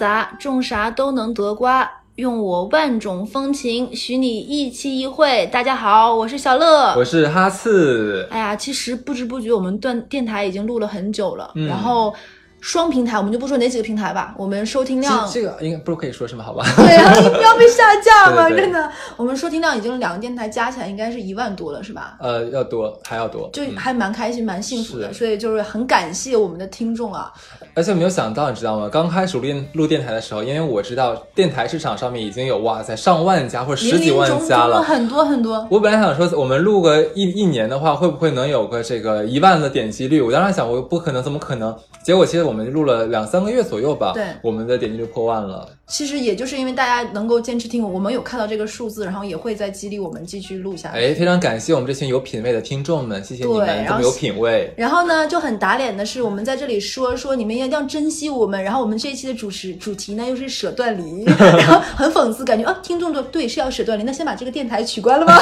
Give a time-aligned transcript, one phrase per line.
[0.00, 1.86] 杂，种啥都能得瓜。
[2.14, 5.46] 用我万种风情，许你一期一会。
[5.48, 8.26] 大家好，我是小乐，我是哈次。
[8.30, 12.14] 哎呀，其实不知不觉我们断电台已经录了很久了，然后。
[12.60, 14.34] 双平台，我们就不说哪几个平台吧。
[14.36, 16.44] 我们收听量，这个应该不是可以说是吗？
[16.44, 16.64] 好吧。
[16.76, 18.90] 对啊，你不要被下架嘛，真的。
[19.16, 22.16] 我们收听量已经两个电台加起来应该是一万多了，是吧？
[22.20, 25.12] 呃，要多，还要多，就还蛮开心、蛮幸福的。
[25.12, 27.32] 所以就是很感谢我们的听众啊。
[27.74, 28.88] 而且没有想到，你知道吗？
[28.90, 35.66] 刚开始录录电台的时候，因为我知道电台市场上面已经有哇塞上万家或者十几万家了，很多很多。
[35.70, 40.20] 我本来想说，我们录个一一年的话，会不会能有个这个一万的点击率？
[40.20, 41.74] 我当时想，我不可能，怎么可能？
[42.02, 45.68] 结果其实我们录了两三个月左右吧，对，我们的点击就破万了。
[45.86, 50.98] 其实也就是因为大家能够坚持听，我们有看到这个数字，然后也会在激励我们继续录下去。
[50.98, 54.72] 哎，非常感谢我们这群有品位的听众们，谢谢你们这么有品位。
[54.76, 58.62] 然后呢，就很打脸的是，我们在这里说说你们一定要珍惜我们。
[58.62, 65.34] 然后我们这一期的主持主题呢，又是舍断离， 然后很讽刺，感觉啊，听众的对是要舍断离，那先把这个电台取关了吗？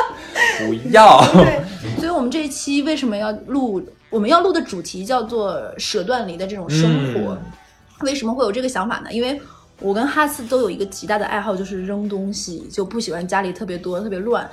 [0.60, 1.24] 不要。
[1.32, 1.60] 对，
[1.98, 3.82] 所以我们这一期为什么要录？
[4.16, 7.36] 我们要录的主题叫做舍断离的这种生活，
[8.00, 9.12] 为什么会有这个想法呢？
[9.12, 9.38] 因为
[9.78, 14.48] 我跟哈斯都有一个极大的爱好，就是扔东西，就不喜欢家里特别多、特别乱。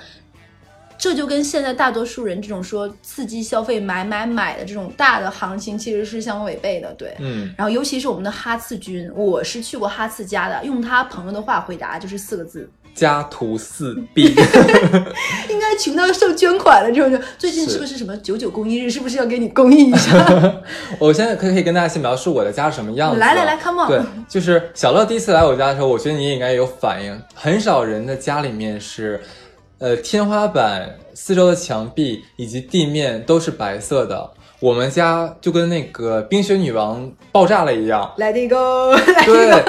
[0.97, 7.15] 这就跟现在大多数人这种说刺激消费、买买买的这种大的行情其实是相违背的，对。
[7.19, 7.53] 嗯。
[7.57, 12.69] 然后尤其是我们的哈次君，我是去过哈次家的，用他朋友的话回答就是四个字。
[12.95, 14.23] 家徒四壁，
[15.49, 16.91] 应该穷到受捐款了。
[16.91, 18.89] 这种最近是不是什么九九公益日？
[18.89, 20.53] 是不是要给你公益一下？
[20.99, 23.19] 我现在可以跟大家先描述我的家是什么样子。
[23.19, 23.87] 来来来，come on。
[23.87, 27.19] 对，就是小乐第一次来我家的时候，我觉得你也应该有反应。
[27.33, 29.19] 很少人的家里面是，
[29.79, 34.29] 呃，天花板、四周的墙壁以及地面都是白色的。
[34.59, 38.13] 我们家就跟那个冰雪女王爆炸了一样。
[38.17, 38.95] Let it go。
[39.25, 39.61] 对。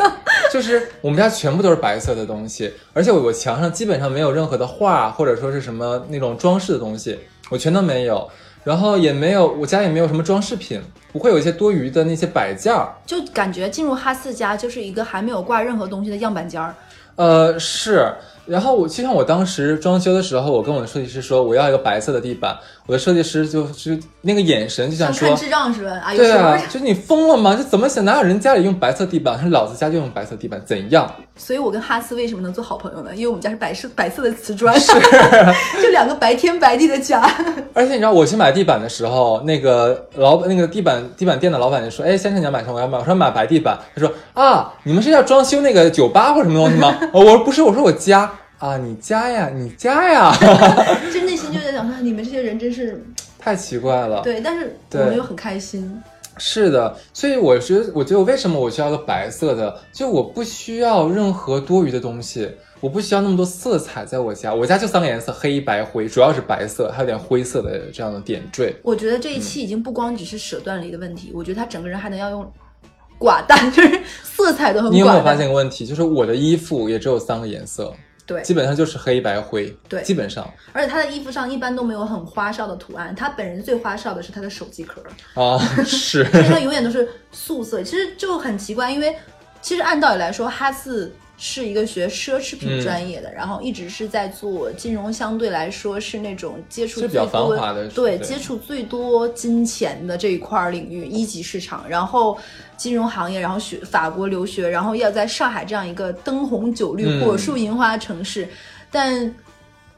[0.55, 7.19] 就是我们家全部都是白色的东西，而且我我墙上基本上没有任何的画或者说是什么那种装饰的东西，
[7.51, 8.31] 我全都没有。
[8.63, 10.81] 然后也没有，我家也没有什么装饰品，
[11.13, 12.95] 不会有一些多余的那些摆件儿。
[13.05, 16.73] 就感觉进入哈四家就是一个还没有挂任何东西的样板间儿。
[17.17, 18.15] 呃，是。
[18.47, 22.57] 然后我就像我当时装修的时候，我跟我的设计师说我要一个白色的地板，
[22.87, 25.91] 我的设计师就就那个眼神就像说看智障是吧？
[26.05, 27.55] 啊对啊，就是你疯了吗？
[27.55, 28.05] 就怎么想？
[28.05, 29.51] 哪有人家里用白色地板？
[29.51, 31.11] 老子家就用白色地板，怎样？
[31.37, 33.11] 所以我跟哈斯为什么能做好朋友呢？
[33.15, 34.93] 因为我们家是白色白色的瓷砖， 是
[35.83, 37.23] 就两个白天白地的家。
[37.73, 42.75] 而且你知道，我去买地板的时候，那个老板那个地板地板店的老板就说：“哎，先生你要买什么？
[42.75, 50.33] 我要买，我说买白地板。”他说：“啊，你们是要装修那个酒吧或者什么东西吗？”我说：“不是，我说我家。”啊，你家呀，你家呀，
[51.13, 53.05] 就内心就在想说，你们这些人真是
[53.39, 54.23] 太奇怪了。
[54.23, 56.03] 对，但是我们又很开心。
[56.37, 59.77] 是的，所以我觉得，我觉得为什么我需要个白色的？
[59.93, 62.51] 就我不需要任何多余的东西，
[62.81, 64.53] 我不需要那么多色彩在我家。
[64.53, 68.75] 我家就三个颜色，黑白灰，主要是白色，还有点灰色的这样的点缀。
[68.83, 72.53] 我觉得这一期已经不光只是舍断离的问题，我觉得他整个人还能要用
[73.17, 74.91] 寡淡，就是色彩都很。
[74.91, 75.87] 你有没有发现个问题？
[75.87, 77.95] 就是我的衣服也只有三个颜色。
[78.27, 79.77] 对，基本上就是黑白灰。
[79.89, 80.49] 对，基本上。
[80.73, 85.03] 而且他的衣服上一般都没有很花哨的图案，他本人最花哨的是他的手机壳。
[85.35, 86.25] 啊， 是。
[86.25, 89.15] 他永远都是素色，其实就很奇怪，因为
[89.61, 102.39] 其实按道理来说，哈斯是一个学奢侈品专业的，然后一直是在做金融，相对来说是那种接触最多对接触最多金钱的这一块领域一级市场，然后。
[102.77, 108.49] 金融行业，然后学法国留学，然后要在上海这样一个灯红酒绿、火树银花的城市，
[108.91, 109.33] 但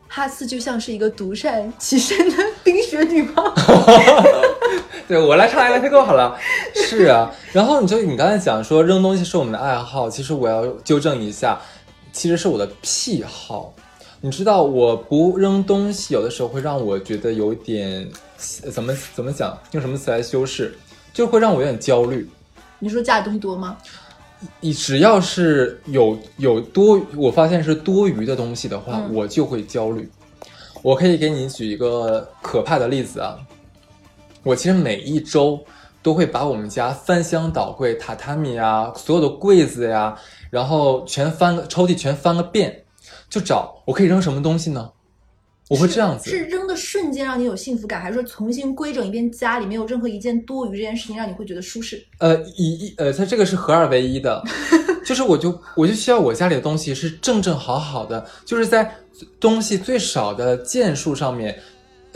[0.06, 3.54] 哈斯就像是一个独善其身的冰雪女王。
[5.08, 6.36] 对我来唱《I Love You》好了。
[6.74, 11.60] 是啊，然后你就你刚才讲说扔东西是我们的爱好，其实我要纠正一下，
[12.12, 13.72] 其实是我的癖好。
[14.20, 20.76] 你知道，我不扔东西，有的时候会让我觉得有点怎么怎么讲，用什么词来修饰，
[21.12, 22.28] 就会让我有点焦虑。
[22.80, 23.76] 你说家里东西多吗？
[24.60, 30.10] 你只要是有有多，我发现是多余的东西的话，我就会焦虑。
[30.82, 33.38] 我可以给你举一个可怕的例子啊，
[34.46, 35.58] 我其实每一周
[36.04, 40.16] 都会把我们家翻箱倒柜、榻榻米啊、所有的柜子呀，
[40.50, 42.84] 然后全翻个抽屉，全翻个遍，
[43.28, 44.88] 就找我可以扔什么东西呢？
[45.68, 52.06] 我会这样子，是扔的瞬间让你有幸福感，还是说重新规整一遍家里没有任何一件多余这件事情让你会觉得舒适？
[52.18, 54.40] 呃，一一呃，它这个是合二为一的，
[55.04, 58.94] 就是我就我就需要我家里的东西是正正好好的，就是在
[59.40, 61.58] 东西最少的件数上面，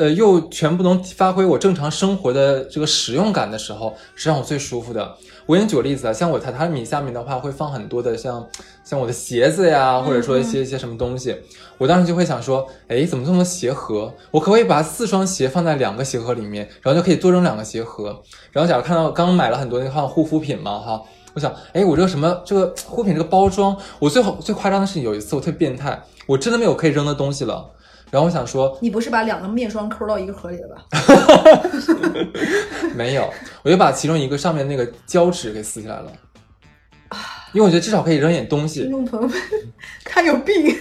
[0.00, 5.14] 呃，又全部能发挥我正常生活的这个使用感的时候，是让我最舒服的。
[5.44, 8.48] 我给你举个例子啊，像我榻榻米下面的话，会放很多的像
[8.82, 11.36] 像我的鞋子呀，或者说一些一些什么东西。
[11.76, 14.10] 我当时就会想说，哎，怎么这么多鞋盒？
[14.30, 18.22] 我可不可以把四双鞋放在两个鞋盒里面，然后就可以多扔两个鞋盒？
[18.52, 21.02] 然后假如看到刚买了很多那个护肤品嘛，哈，
[21.34, 27.68] 我想，哎，我这个什么这个护肤品这个包装，我最好最夸张的是有一次我特别变态，我真的没有可以扔的东西了。
[28.10, 30.82] 然后我想说，你不是把两个面霜抠到一个盒里了吧？
[32.96, 36.12] 没有，我就把其中一个上面那个胶纸给撕下来了，
[37.52, 38.82] 因为我觉得至少可以扔点东西。
[38.82, 39.36] 听众朋友们，
[40.04, 40.76] 他有病。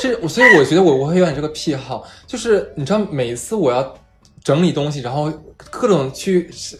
[0.00, 3.94] 是，所以我觉得我我会有点这个癖好，就是你知道，每一次我要
[4.42, 5.32] 整理东西，然后
[5.70, 6.76] 各种去奇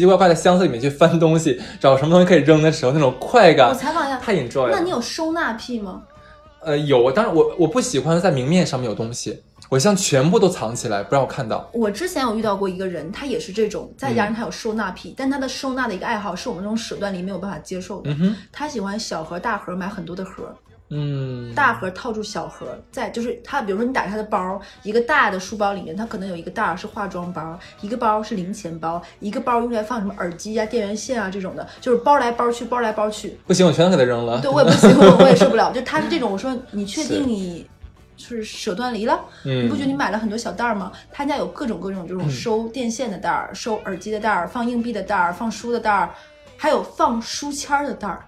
[0.00, 3.68] 奇怪怪的箱子里面去翻东西，找什么东西可以扔的时候，那种快感。
[3.68, 4.70] 我采访一下，太 enjoy 了。
[4.72, 6.02] 那你有收纳癖吗？
[6.68, 11.66] 呃，有，当然我我不喜欢在明面上面有东西，我希望全部都藏起来，不让我看到。
[11.72, 18.14] 我之前有遇到过一个人，他也是这种，再加上他有收纳癖，但他的收纳的一个爱好是我们这种手段里没有办法接受的。
[18.52, 20.54] 他喜欢小盒大盒买很多的盒。
[20.90, 33.38] 嗯，大盒套住小盒，再就是他，比如说你打开他的包，一个大的书包里面，它可能有一个袋儿是化妆包，一个包是零钱包，一个包用来放什么耳机啊、电源线啊这种的，就是包来包去，包来包去。
[33.46, 34.40] 不行，我全都给他扔了。
[34.40, 35.70] 对，我也不行，我我也受不了。
[35.72, 37.68] 就他是这种，我说你确定你
[38.16, 39.20] 是舍断离了？
[39.42, 40.90] 你不觉得你买了很多小袋儿吗？
[41.12, 46.10] 他家有各种各种这种收电线的袋儿、收耳机的袋儿、放硬币的袋儿、放书的袋儿，
[46.56, 48.24] 还有放书签儿的袋儿。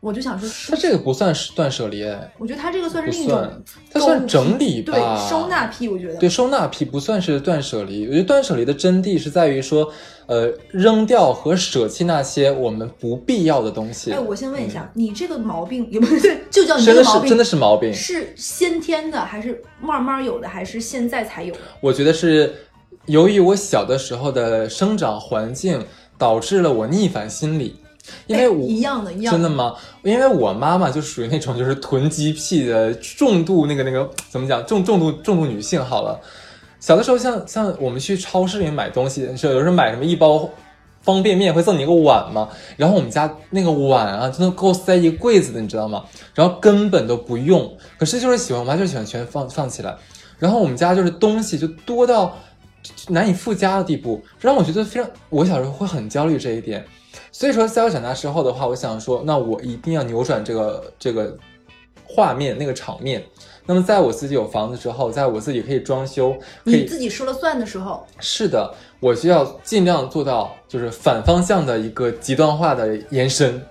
[0.00, 2.02] 我就想说，他这个不算是断舍离，
[2.38, 3.62] 我觉得他这个算是另一种，
[3.92, 8.06] 他算整理吧，对收纳癖，我觉得对收纳癖不算是断舍离。
[8.06, 9.92] 我觉得断舍离的真谛是在于说，
[10.24, 14.10] 呃，扔掉和舍弃那些我们不必要的东西。
[14.10, 16.14] 哎，我先问一下，你这个毛病有没有？
[16.50, 21.60] 就叫你这个毛病，真的是毛病，是先天的还是慢慢有的，还是现在才有的？
[21.82, 22.54] 我觉得是
[23.04, 25.84] 由于我小的时候的生长环境
[26.16, 27.76] 导致了我逆反心理。
[28.26, 29.74] 因为我一样的，一样真的吗？
[30.02, 35.84] 因为我妈妈就属于那种就是囤积癖的重度那个那个怎么讲重重度重度女性。
[35.84, 36.20] 好了，
[36.78, 40.48] 小的时候像像我们去超市里面买东西，是有时候买什么一包
[41.02, 46.04] 方便面会赠你一个碗嘛，然后我们家那个碗啊，真的够塞一个柜子的，你知道吗？
[46.34, 49.96] 然后根本都不用，可是就是喜欢，我妈就喜欢全放放起来，
[50.38, 52.36] 然后我们家就是东西就多到
[53.08, 56.84] 难以附加的地步，让我觉得非常，我小时候会很焦虑这一点。
[57.32, 61.36] 所以说，在我长大之后的话，我想说，那我一定要扭转这个这个
[62.04, 63.24] 画面，那个场面。
[63.66, 73.62] 那么，在我自己有房子之后，在我自己可以装修，你自己说了算的时候，是的，我需要尽量做到就是反方向的一个极端化的延伸。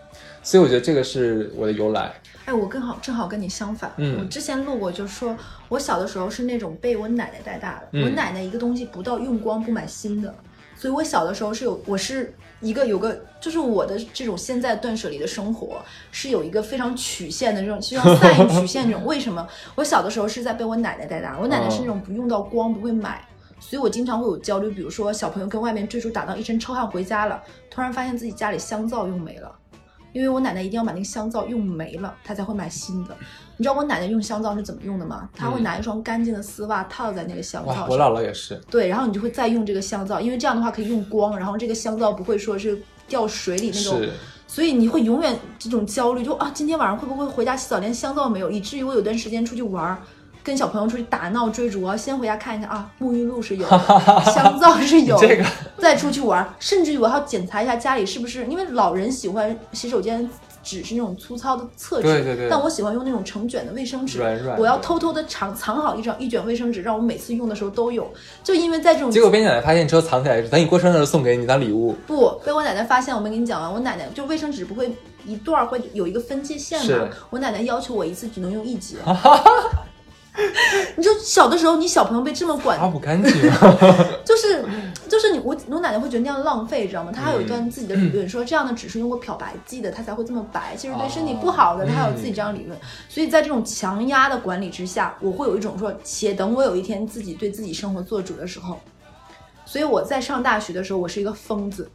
[0.41, 2.13] 所以，我觉得这个是我的由来。
[2.45, 3.91] 哎，我更好，正好跟你相反。
[3.97, 5.35] 嗯，我之前录过，就是说
[5.67, 7.99] 我小的时候是那种被我奶奶带大的。
[8.01, 10.33] 我奶奶一个东西不到用光不买新的，
[10.77, 12.33] 所以我小的时候是有，我是。
[12.61, 19.05] 一个有个就是我的这种现在断舍离的生活是有一个非常曲线的这种，就像赛曲线这种。
[19.05, 19.47] 为什么？
[19.75, 23.25] 我小的时候是在被我奶奶带大，我奶奶是那种不用到光不会买，
[23.59, 24.69] 所以我经常会有焦虑。
[24.69, 29.55] 比如说小朋友跟外面追逐打到一身臭汗回家了，突然发现自己家里香皂用没了。
[30.11, 33.15] 因为我奶奶一定要把那个香皂用没了，她才会买新的。
[33.59, 35.27] 你知道我奶奶用香皂是怎么用的吗？
[35.35, 37.89] 她会拿一双干净的丝袜套在那个香皂上。
[37.89, 38.55] 我姥姥也是。
[38.71, 44.01] 对，然后你就会再用这个香皂，因为这样的话可以用光，然后这个香皂不会说是掉水里那种。
[44.47, 48.49] 所以你会永远这种焦虑，就啊，今天晚上会不会回家洗澡连香皂没有？
[48.49, 50.01] 以至于我有段时间出去玩。
[50.41, 53.67] 跟小朋友出去打闹追逐，我要先回家看一下啊，沐浴露是有，
[54.33, 55.45] 香皂是有，这个
[55.77, 60.27] 再出去玩，甚至于我还要检查一下家里是不是，因为老人喜欢洗手间
[60.69, 68.07] 纸是那种粗糙的厕纸，对对对，但我喜欢用那种成卷的卫生纸，软软，我要偷偷的藏藏好一张一卷卫生纸，让我每次用的时候都有，
[68.43, 74.95] 就因为在这种结果被你奶奶发现之后藏起来，等你过生日送给你当礼物，不被我奶奶发现，我没跟你讲完，我奶奶就卫生纸不会
[75.25, 78.97] 一段会有一个分界线嘛，我奶奶要求我一次只能用一节。
[80.95, 83.31] 你就小的时候，你小朋友被这么管，擦不干净，
[84.25, 84.63] 就是
[85.09, 87.11] 就是你我我奶奶会觉得那样浪费，知道吗？
[87.11, 92.77] 她还有一段自己的理论，说这样的纸是用过漂白剂的，它才会这么白，其实对身体不好的，她有自己这样理论。
[93.07, 98.79] 所以在这种强压的管理之下，我会有一种说，且等我有一天自己对自己生活做主的时候，
[99.65, 101.89] 所以我在上大学的时候，我是一个疯子。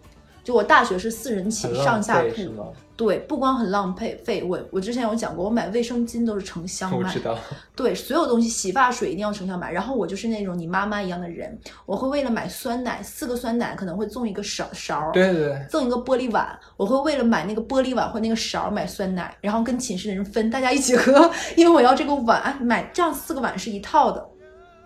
[0.45, 7.37] 就我大学是四人寝上下铺，对，不光很浪费费，我我之前有讲过，我买卫生巾都是成箱买，我知道，
[7.75, 9.73] 对，所有东西洗发水一定要成箱买。
[9.73, 24.25] 然后我就是那种你妈妈一样的人，我会为了买酸奶，四个酸奶可能会赠一个勺勺，对对对，赠一个玻璃碗，我会为了买那个玻璃碗或那个勺买酸奶，然后跟寝室的人分，大家一起喝，因为我要这个碗，买这样四个碗是一套的。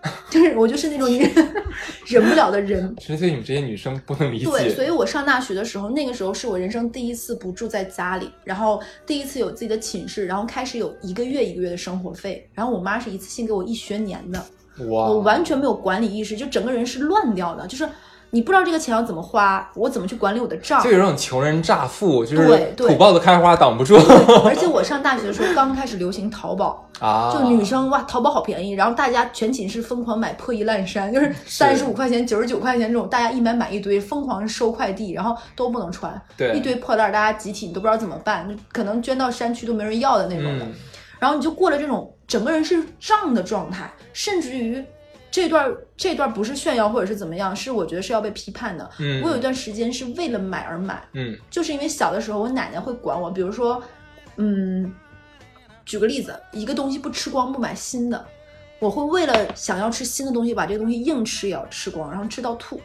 [0.31, 1.09] 就是我就是那种
[2.07, 2.95] 忍不了的人。
[2.99, 4.45] 其实对你们这些女生不能理解。
[4.45, 14.45] 对，所以我上大学的时候，那个时候是我人生第一次不住在家里，然后第一次有自己的寝室，然后开始有一个月一个月的生活费，然后我妈是一次性给我一学年的，
[14.87, 17.88] 我完全没有管理意识，就整个人是乱掉的，就是。
[18.30, 20.82] 你不知道这个钱要怎么花，我怎么去管理我的账？
[20.82, 23.97] 就有种穷人乍富，就是土包子开花挡不住。
[24.44, 40.66] 而且我上大学的时候刚开始流行淘宝啊，就女生哇，淘宝好便宜，然后大家全寝室疯狂买破衣烂衫，就是三十五块钱、九十九块钱这种，大家一买买一堆，疯狂收快递，然后都不能穿，对，一堆破烂，大家集体你都不知道怎么办，可能捐到山区都没人要的那种的。
[41.18, 44.85] 然后你就过了这种整个人是胀的状态，甚至于。
[45.30, 48.90] 这段这段不是炫耀或者是怎么样，是我觉得是要被批判的。
[48.99, 51.02] 嗯，我有一段时间是为了买而买。
[51.12, 53.82] 嗯，就是因为小的时候我奶奶会管我，比如说，
[54.37, 54.92] 嗯，
[55.85, 58.26] 举个例子，一个东西不吃光不买新的，
[58.78, 62.80] 我会为了想要吃新的东西，把这个东西硬吃也要吃光，然后吃到吐。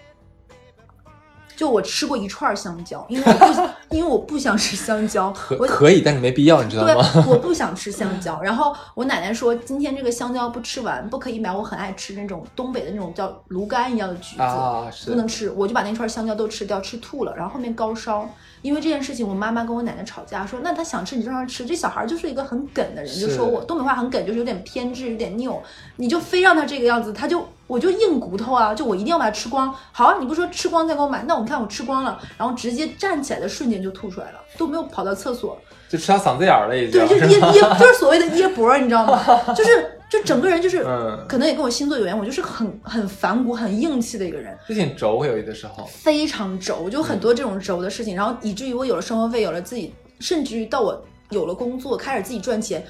[1.63, 3.45] 就我吃过一串香蕉，因为我不
[3.95, 6.93] 因为我不想吃香蕉，可可以，但是没必要，你知道吗？
[7.13, 8.41] 对，我不 想吃香蕉。
[8.41, 11.49] 然后我奶奶说，今天这个香蕉不吃完，不可以买。
[11.53, 15.49] 我很爱吃那种东北的那种叫芦柑一样的橘子，不能吃。
[15.51, 17.33] 我就把那串香蕉都吃掉，吃吐了。
[17.37, 18.29] 然后后面高烧，
[18.61, 21.65] 因为这件事情，我妈妈跟我奶奶吵架，说那她想吃你就让她吃。
[21.65, 25.63] 这小孩就是一个很梗的人，就说我东北话很梗，就是有点偏执，有点拗。
[25.95, 27.47] 你就非让他这个样子，他就。
[27.73, 29.73] 我就硬骨头啊，就我一定要把它吃光。
[29.91, 35.57] 好啊，你不说吃光再给我买，那我看我吃光了，然后直接站起来的瞬间就吐出来了，都没有跑到厕所，
[35.89, 37.03] 就吃到嗓子眼儿了已经。
[37.07, 39.23] 对，就 噎噎，就是所谓的噎脖，你知道吗？
[39.55, 40.83] 就是就整个人就是，
[41.27, 52.85] 可能也跟我星座有缘，我就是很很反骨、很硬气的一个人，就挺轴，有的时候非常轴，就很多这种轴的事情，然后以至于我有了生活费，有了自己，甚至于到我有了工作，开始自己赚钱。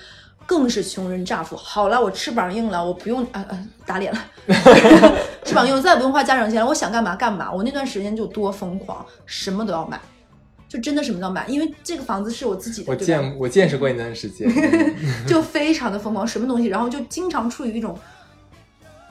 [0.46, 1.56] 更是穷人乍富。
[1.56, 4.20] 好了，我翅膀硬了，我不用啊啊打脸了，
[5.46, 6.68] 翅膀硬，再也不用花家长钱了。
[6.68, 7.52] 我想干嘛干嘛。
[7.52, 10.00] 我那段时间就多疯狂，什么都要买，
[10.68, 11.46] 就真的什么都要买。
[11.48, 12.92] 因为这个房子是我自己的。
[12.92, 14.50] 我见 我见识过一段时间，
[15.28, 17.98] 就非常的疯狂，什么东西，然后就经常处于一种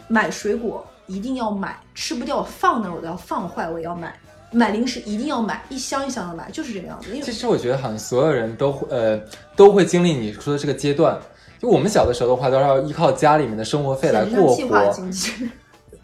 [0.09, 4.15] 买水果一定要买，吃不掉我放那儿我都要放坏，我也要买。
[4.53, 7.09] 买零食一定要买一箱一箱的买，就是这个样子。
[7.23, 9.21] 其实我觉得好像所有人都会呃
[9.57, 11.19] 都会经历你说的这个阶段。
[11.59, 14.93] 就我们小的时候的话，都要依靠家里面的生活费来过活。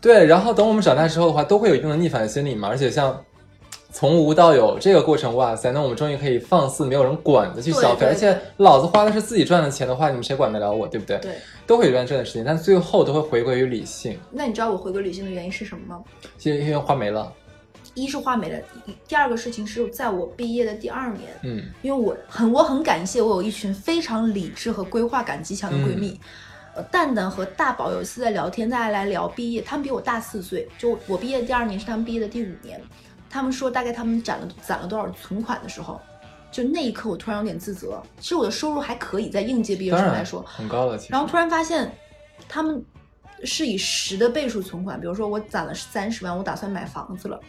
[0.00, 2.68] 对，然后等我们长大之后的话，都会有一定的逆反心理嘛。
[2.68, 3.20] 而且像
[3.90, 11.18] 从无到有这个过程，哇塞，那我们终于可以放肆没有人管的去消费，而且老子花的是自己赚的钱的话，你们谁管得了我，对不对？
[11.18, 11.32] 对，
[11.66, 14.16] 都会有一段这段时间，但最后都会回归于理性。
[14.30, 16.00] 那你知道我回归理性的原因是什么吗？
[16.44, 17.32] 因为因为花没了。
[18.02, 18.62] 一是画美的，
[19.06, 26.18] 第二个事情是在我毕业的第二年，嗯，因为我很我很感谢我有一群非常理智和规划感极强的闺蜜，
[26.74, 32.80] 呃，蛋蛋和大宝有一次在聊天，大家来聊毕业，他们比我大四岁，就我毕业的第二年是他们毕业的第五年，
[33.28, 36.00] 他们说大概他们攒了攒了多少存款的时候，
[36.52, 41.90] 就那一刻我突然有点自责，其实我的收入还可以在应届毕业生来说很高了，然后突然发现
[42.48, 42.82] 他们
[43.44, 47.40] 是以十的倍数存款，比如说我攒了三十万，我打算买房子了。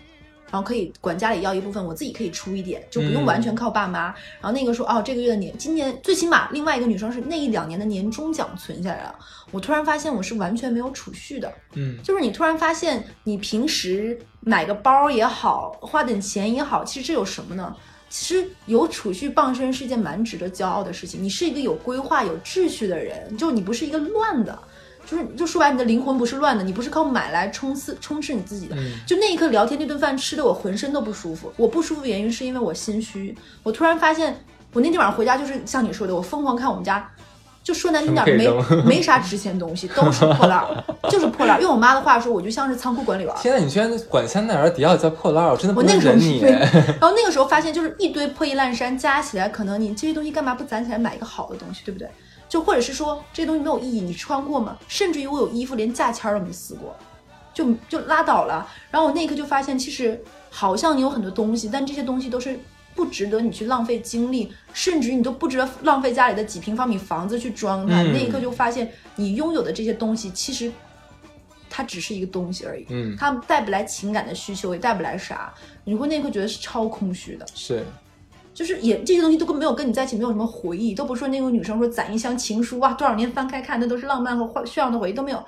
[0.52, 4.14] 然后可以管家里要一部分，我自己可以出一点，就不用完全靠爸妈。
[4.40, 9.16] 然后那个说，哦，这个月的年，今年最起码另外一个女生是那一两年的年终奖存下来了。
[9.52, 17.76] 我突然发现我是完全没有储蓄的，嗯，就是你突然发现你平时买个包也好，花点钱也好，其实这有什么呢？
[18.10, 21.22] 其实有储蓄傍身是一件蛮值得骄傲的事情。
[21.22, 24.58] 你是一个有规划、有秩序的人，就你不是一个乱的。
[25.10, 28.76] 就是，就说白，你的灵魂不是乱的，你不是靠买来充刺充斥你自己的。
[29.08, 31.52] 就那一刻聊天，那顿饭吃的我浑身都不舒服。
[31.58, 33.36] 我不舒服的原因是因为我心虚。
[33.64, 37.10] 我突然发现，我那天晚上回家就是像你说的，我疯狂看我们家，
[37.64, 38.48] 就说难听点，没
[38.86, 40.64] 没啥值钱东西，都是破烂，
[41.10, 41.60] 就是破烂。
[41.60, 43.34] 用我妈的话说，我就像是仓库管理员。
[43.42, 46.42] 天呐，你居然管香奈儿、迪奥叫破烂，我真的不能忍你。
[47.02, 52.08] 然后那个时候发现，就是一堆破衣烂衫加起来，可能你这些东西干嘛不攒起来买一个好的东西，对不对？
[52.50, 54.78] 就或者是说这些东西没有意义，你穿过吗？
[54.88, 56.96] 甚至于我有衣服连价签都没撕过，
[57.54, 58.68] 就就拉倒了。
[58.90, 62.60] 然后我那一刻就发现，其实好像你有很多东西，但这些东西都是
[62.96, 68.02] 不值得你去浪费精力，甚至于你都不值得浪费家里的几平方米房子去装它。
[68.02, 70.72] 那一刻就发现，你拥有的这些东西其实
[71.70, 75.54] 它只是一个东西而已，嗯，它带不来情感的需求，也带不来啥。
[75.84, 77.86] 你会那一刻觉得是超空虚的，是。
[78.60, 85.42] 就是也这些东西都跟没有跟你在一起没有什么回忆，都不是说那个女生说攒一箱情书啊，多少年翻开看那都是浪漫和炫耀的回忆都没有，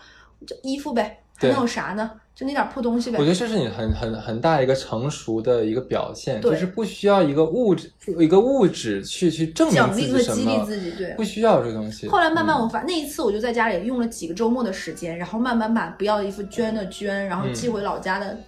[0.47, 2.09] 就衣服呗，还能有啥呢？
[2.33, 3.19] 就那点破东西呗。
[3.19, 11.23] 我觉得这是你很很很大一个成熟的一个表现，对就是不需要一个物质一个物质去去证明奖自己什励和激励，自己，对不。
[11.25, 12.07] 需要这个东西。
[12.07, 18.39] 后来慢慢嗯我发，那一次我就在家里用了几个周末的时间，然后慢慢把不要的衣服捐的捐，然后嗯寄回老家的、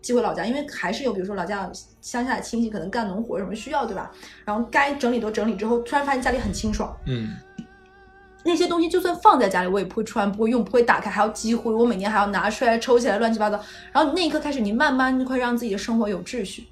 [0.00, 4.10] 寄回老家，因为还是有比如说老家有乡下的亲戚可能干农活什么需要，对吧？
[4.44, 7.34] 然后该整理都整理之后，突然发现家里很清爽，嗯，
[8.44, 13.60] 那些东西就算放在家里，我也不会穿，不会用，不会打开，还要积灰，我每年还要拿出来抽起来，乱七八糟。
[13.92, 16.68] 然后那一刻开始，你慢慢就会让自己的生活有秩序。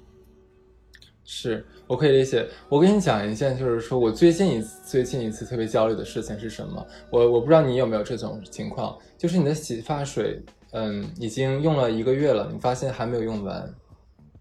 [1.29, 2.47] 是我可以理解。
[2.69, 6.87] 我跟你讲一件，就是说我最近一次最近一次特别焦虑的事情是什么？
[7.09, 13.73] 我我不知道你有没有这种情况，就是你的洗发水，嗯，已经用了一个月了，你发现还没有用完，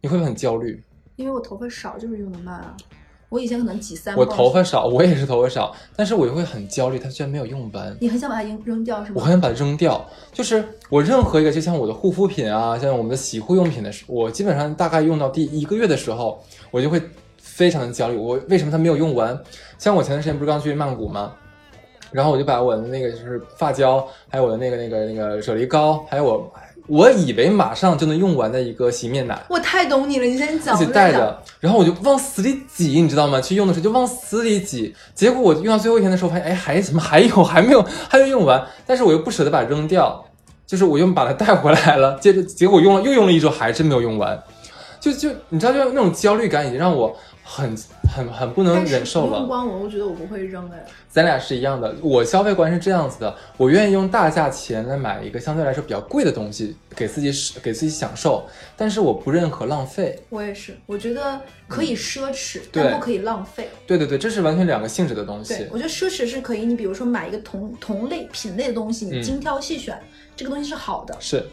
[0.00, 0.82] 你会不会很焦虑？
[1.16, 2.76] 因为我头发少，就是用的慢啊。
[3.28, 7.96] 我以前可能挤三我头发少，我也是头发少，但是我又会很焦虑，它居然没有用完。
[8.00, 9.16] 你很想把它扔扔掉是吗？
[9.16, 16.40] 我很想把它扔掉，就是我任何一个，就像我的护肤品啊，像我们的洗护用品的时，我基本上大概用到第一个月的时候，
[16.70, 17.02] 我就会
[17.36, 18.16] 非常的焦虑。
[18.16, 19.36] 我为什么它没有用完？
[19.76, 21.34] 像我前段时间不是刚去曼谷吗？
[22.16, 26.50] 然后我就把我的那个就是发胶，还有我的那个那个那个啫喱膏，还有我
[26.86, 30.74] 我以为马上就能用完的一个洗面奶，我太懂你了，你先讲。
[30.74, 33.38] 一起我在讲带着，然后我就往死里挤，你知道吗？
[33.38, 40.24] 去用的时候就往死里挤，结果我用到最后一天的时候，发现哎，还怎么还有，还没有，还没用完，但是我又不舍得把它扔掉，
[40.66, 44.42] 就是我又把它带回来了，接着结果用了又用了一周，还是没有用完，
[44.98, 47.14] 就就你知道，就那种焦虑感已经让我
[47.48, 47.76] 很
[48.12, 49.34] 很很不能忍受了。
[49.34, 50.84] 不用光我，我觉得我不会扔哎。
[51.08, 58.44] 咱俩是一样的，我消费观是这样子的，我愿意用大价钱来买一个相对来说比较贵的东西，给自己使给自己享受，
[58.76, 60.20] 但是我不认可浪费。
[60.28, 63.70] 我也是，我觉得可以奢侈，对但不可以浪费。
[63.86, 65.68] 对对对，这是完全两个性质的东西对，。
[65.70, 69.96] 我觉得奢侈是可以，你比如说买一个同同类品类的东西，你嗯精挑细选，
[70.34, 71.16] 这个东西是好的。
[71.20, 71.46] 是，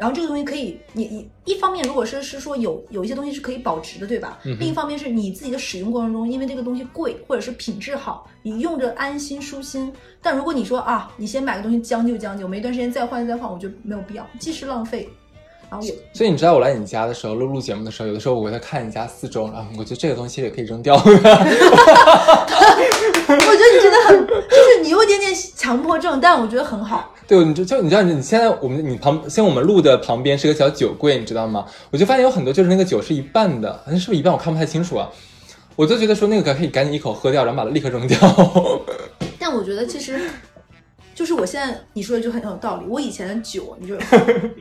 [0.00, 4.38] 然后这个东西可以，你你一方面如果是是说有有一些东西是可以保值的，对吧？
[4.44, 9.92] 嗯另一方面是你自己的使用过程中，因为这个东西贵或者是品质好，你用着安心舒心。
[10.22, 15.06] 但如果你说啊，你先买个东西将就将就，没一段时间再换再换，我觉得没有必要，既是浪费，
[15.70, 20.96] 然后也所以你知道我来你家的时候录录节目的时候，有的时候我会看你家四周，然后我觉得这个东西也可以扔掉。
[23.32, 25.34] 我觉得你真的很，就是你有一点点
[25.70, 27.14] 强迫症，但我觉得很好。
[27.28, 31.64] 对，你就就你知道你现在我们你旁现在我们录的旁边是个小酒柜，你知道吗？
[31.92, 34.32] 我就发现有很多就是那个酒是一半的，好像是不是一半？
[34.32, 35.08] 我看不太清楚啊。
[35.76, 38.18] 我就觉得说那个可以赶紧一口喝掉，然后把它立刻扔掉。
[39.38, 40.20] 但我觉得其实，
[41.14, 42.86] 就是我现在你说的就很有道理。
[42.88, 43.96] 我以前的酒，你就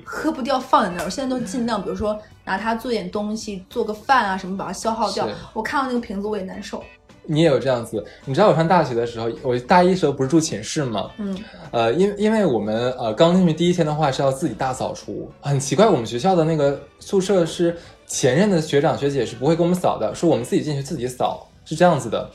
[0.05, 5.27] 喝不掉放在那儿，我现在都尽量，比如说拿它做点东西，做个饭啊什么，把它消耗掉。
[5.53, 6.83] 我看到那个瓶子我也难受。
[7.31, 8.03] 你也有这样子？
[8.25, 11.11] 你知道我上大学的时候，我大一时候不是住寝室吗？
[11.19, 11.37] 嗯，
[11.69, 22.27] 呃，因因为我们呃刚进去第一天的话是要自己大扫除，很奇怪，我们学校的那个宿舍是前任的学长学姐是不会给我们扫的，是我们自己进去自己扫，是这样子的。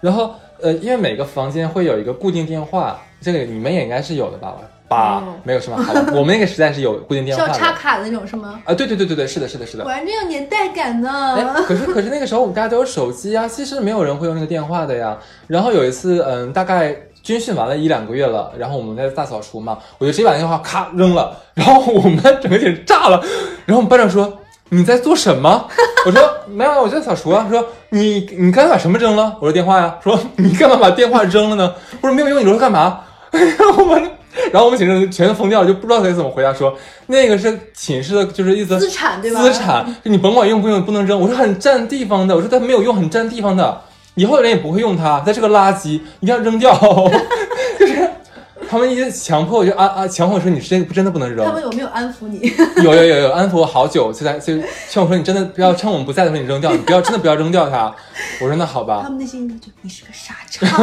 [0.00, 4.54] 然后呃，因为每个房间会有一个固定电话，这个你们也应该是有的吧？
[4.94, 5.76] 吧，嗯没有是吗？
[5.82, 7.52] 好吧，我们那个时代是有固定电话的。
[7.52, 8.60] 插卡的那种是吗？
[8.64, 9.92] 啊，对对对对对，是的，是的，是的果。
[9.92, 11.64] 然真有年代感哎，呢。
[11.66, 15.16] 可是可是那个时候我们大家都有手机啊，其实没有人会用那个电话的呀。
[15.46, 23.22] 然后有一次，嗯，大概军训完了一两个月了，然后我们在大扫除嘛，我就直接把电话咔扔了，然后我们整个简直炸了。
[23.66, 25.68] 然后我们班长说你在做什么？
[26.06, 27.46] 我说没有，我在扫除啊。
[27.50, 29.36] 说你你刚才把什么扔了？
[29.40, 29.96] 我说电话呀。
[30.02, 31.74] 说你干嘛把电话扔了呢？
[32.00, 33.00] 我说没有用，你留着干嘛？
[33.32, 34.10] 然后我们。
[34.52, 36.76] 然后我们寝室全都疯掉了，就不知道该怎么回答说。
[37.06, 39.42] 那个是寝室的，就是意思资产对吧？
[39.42, 41.20] 资产，就你甭管用不用，不能扔。
[41.20, 43.80] 我说很占地方的，我说它没有用，很占地方的，
[44.14, 46.74] 以后的人也不会用它，它是个垃圾，一定要扔掉。
[47.78, 48.08] 就是
[48.68, 51.52] 他们一直强迫我就啊啊，强迫我说你这个真的不能扔他。
[51.52, 52.50] 们有没有安抚你？
[52.82, 54.56] 有有有有安抚我好久，就在就
[54.88, 57.94] 劝我说你真的不要趁我们不在的时候你扔掉，你不要真的不要扔掉它。
[58.40, 60.66] 我说那好吧他，们内心就你是个傻叉。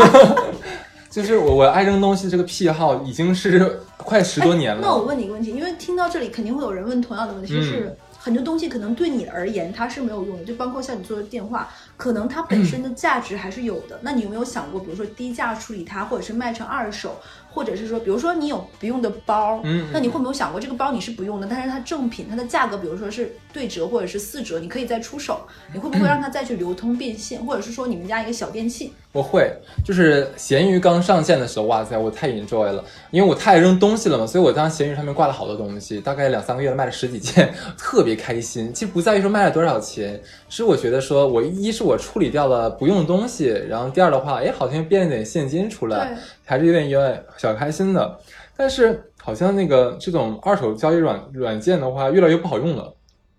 [1.11, 4.79] 就是我我爱扔东西这个癖好已经是快十多年了。
[4.79, 13.99] 哎那我问你一个问题，因为听到这里肯定会有人问同样的问题，就是嗯很多东西可能对你而言它是没有用的，就包括像你做的电话，可能它本身的价值还是有的。
[14.03, 17.19] 那你有没有想过，比如说低价处理它，或者是卖成二手，
[17.53, 25.41] 或者是说，比如说你有不用的包，嗯那你会没有想过这个包你是不用的，但是它正品，它的价格比如说是对折或者是四折，你可以再出手，
[25.73, 28.93] 你会不会让它再去流通变现，或者是说你们家一个小电器？
[29.13, 29.51] 我会，
[29.83, 38.71] 就是闲鱼刚上线的时候，哇塞，我太 enjoy 了，因为我太爱扔东西了嘛，所以我当时闲鱼上面挂了好多东西，大概两三个月卖了十几件，特别开心。
[38.73, 40.17] 其实不在于说卖了多少钱，
[40.51, 48.19] 是我觉得说我一是我处理掉了不用的东西，然后第二的话，哎，好像变了点现金出来，还是有点有点小开心的。
[48.57, 52.93] 但是好像那个这种二手交易软软件的话，越来越不好用了。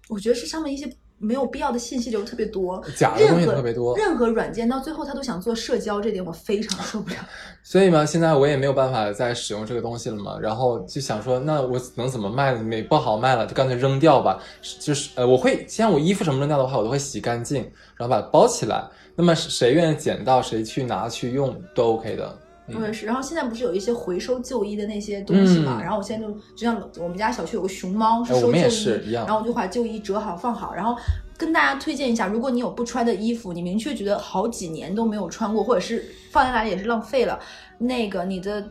[0.09, 0.91] 我觉得是上面一些
[1.23, 3.97] 没有必要的信息流特别多，假的东西特别多。
[3.97, 7.17] 任何软件到最后他都想做社交，这点我非常受不了。
[7.63, 10.37] 所以嘛，现在我也没有办法再使用这个东西了嘛。
[10.41, 12.63] 然后就想说，那我能怎么卖呢？
[12.63, 14.43] 没不好卖了，就干脆扔掉吧。
[14.81, 17.63] 就是呃，我会像我衣服什么扔掉的话，我都会洗干净，
[17.97, 18.85] 然后把它包起来。
[19.15, 22.39] 那么谁愿意捡到，谁去拿去用都 OK 的。
[22.69, 25.81] 我也是，然后现在不是有一些回收旧衣的那些东西嘛？
[25.83, 30.97] 然后我现在就就像我们家小区有个熊猫是收旧衣，然后我就把旧衣折好放好，然后
[31.37, 37.39] 跟大家推荐一下，如果你有不穿的衣服，你明确觉得好几年都没有穿过，或者是放在那里也是浪费了，
[37.79, 38.65] 那个你的。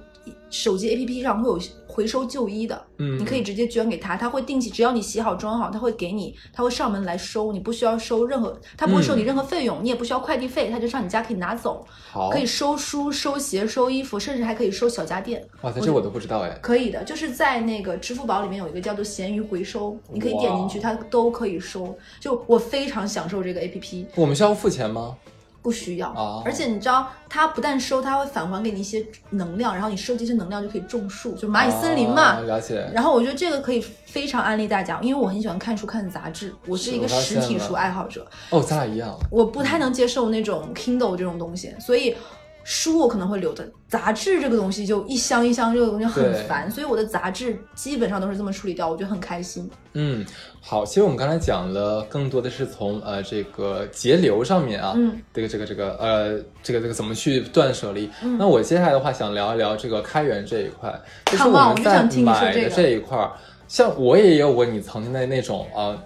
[0.52, 1.60] 手机 APP 上会有
[2.02, 15.48] 回收旧衣的，嗯，你可以直接捐给他，他会定期，只要你洗好装好，他会给你，他会上门来收，你不需要收任何，他不会收你任何费用，你也不需要快递费，他就上你家可以拿走，好，可以收书、收鞋、收衣服，甚至还可以收小家电。
[15.62, 16.50] 哇，这我都不知道哎。
[16.60, 21.96] 可以的，就是在那个支付宝里面有一个叫做闲鱼回收，你可以点进去，它都可以收。
[22.20, 24.06] 就我非常享受这个 APP。
[24.16, 25.16] 我们需要付钱吗？
[25.62, 26.12] 不需要，
[26.44, 32.40] 而且你知道，它不但收，它会返还给你一些能量，然后你收集一些能量就可以种树，就蚂蚁森林嘛。
[32.40, 32.90] 了解。
[32.94, 38.26] 然后我觉得这个可以非常安利大家，因为我很喜欢看书、看杂志，我是一个实体书爱好者。
[38.50, 39.18] 哦，咱俩一样。
[39.30, 42.16] 我不太能接受那种 Kindle 这种东西，所以。
[42.64, 49.70] 书我可能会留的，杂志这个东西就一箱一箱，这个东西很烦，所以我的杂志基本上都是这么处理掉，我觉得很开心。
[49.94, 50.24] 嗯，
[50.62, 58.10] 好，其实我们刚才讲了更多的是从呃这个节流上面啊，嗯，这个这个这个呃这个这个怎么去断舍离。
[58.38, 60.94] 那我接下来的话想聊一聊这个开源这一块，
[61.26, 63.28] 就是我们在买的这一块，
[63.68, 66.00] 像我也有过你曾经的那种呃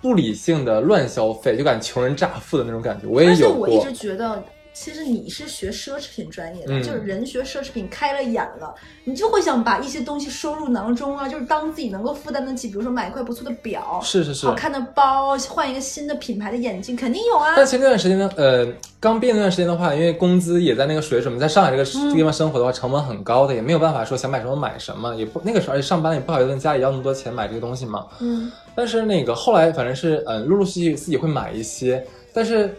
[0.00, 3.68] 不理性的乱消费，就感觉穷人乍富的那种感觉，我也有过。
[3.68, 4.42] 我一直觉得。
[4.72, 17.54] 其实你是学奢侈品专业的，就是人学奢侈品开了眼了，你就会想把一些东西收入囊中啊，就是当自己能够负担得起，比如说买一块不错的表，是是是，好看的包，换一个新的品牌的眼镜，肯定有啊。
[17.56, 18.66] 但前那段时间呢，呃，
[19.00, 28.06] 刚毕业那段时间的话，因为工资也在那个水准，在上海这个地方生活的话，成本很高的，也没有办法说想买什么买什么，也不那个时候而且上班也不好意思问家里要那么多钱买这个东西嘛。
[28.20, 28.50] 嗯。
[28.74, 32.72] 但是那个后来反正是嗯，陆陆续续自己会买一些，但是。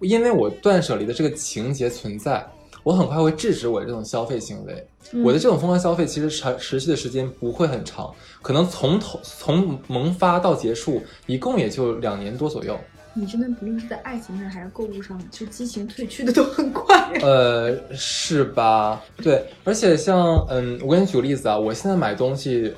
[0.00, 2.46] 因为我断舍离的这个情节存在，
[2.82, 4.86] 我很快会制止我这种消费行为。
[5.24, 12.78] 我的这种疯狂消费其实持持续的时间不会很长，可能从头从萌发到结束，一共也就两年多左右。
[13.16, 17.12] 你真的不论是在爱情上还是购物上，就激情褪去的都很快。
[17.22, 19.00] 呃，是吧？
[19.22, 22.74] 对，而且像嗯，我给你举个例子啊，我现在买东西，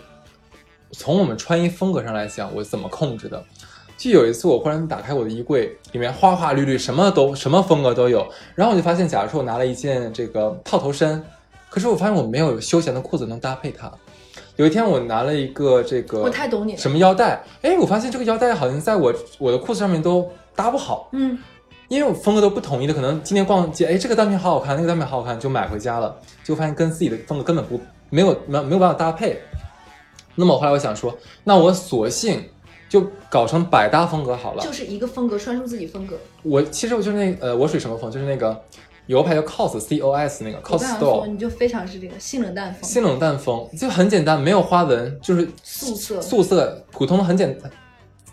[0.92, 3.42] 从我们穿衣风格上来讲，我怎么控制的？
[3.96, 8.26] 就有一次，我忽然打开我的衣柜，里面花花绿绿，什么都什么风格都有。
[8.54, 11.24] 然后我就发现，假如说我拿了一件这个套头衫，
[11.70, 13.90] 可是我发现我没有休闲的裤子能搭配它。
[14.56, 17.42] 有一天我拿了一个这个，我太懂你，什么腰带？
[17.62, 21.08] 哎，我发现这个腰带好像在我我的裤子上面都搭不好。
[21.12, 21.38] 嗯，
[21.88, 27.80] 因为我风格都不统一的，可能今天逛街，哎，这个单品好好看，那个单品好好看，就买回家了，就发现跟自己的风格根本不
[28.10, 29.40] 没有没没有办法搭配。
[30.34, 32.44] 那么后来我想说，那我索性。
[33.00, 36.16] 就搞成百搭风格好了，就是一个风格穿出自己风格。
[36.42, 38.10] 我其实我就是那呃，我属于什么风？
[38.10, 38.58] 就是那个
[39.06, 42.82] 有个牌叫 COS C O S 那个 COS Store，你就非常是这个性冷淡风。
[42.82, 47.70] 性冷淡风就很简单，没有花纹，就是素色，素色，普通的很简单，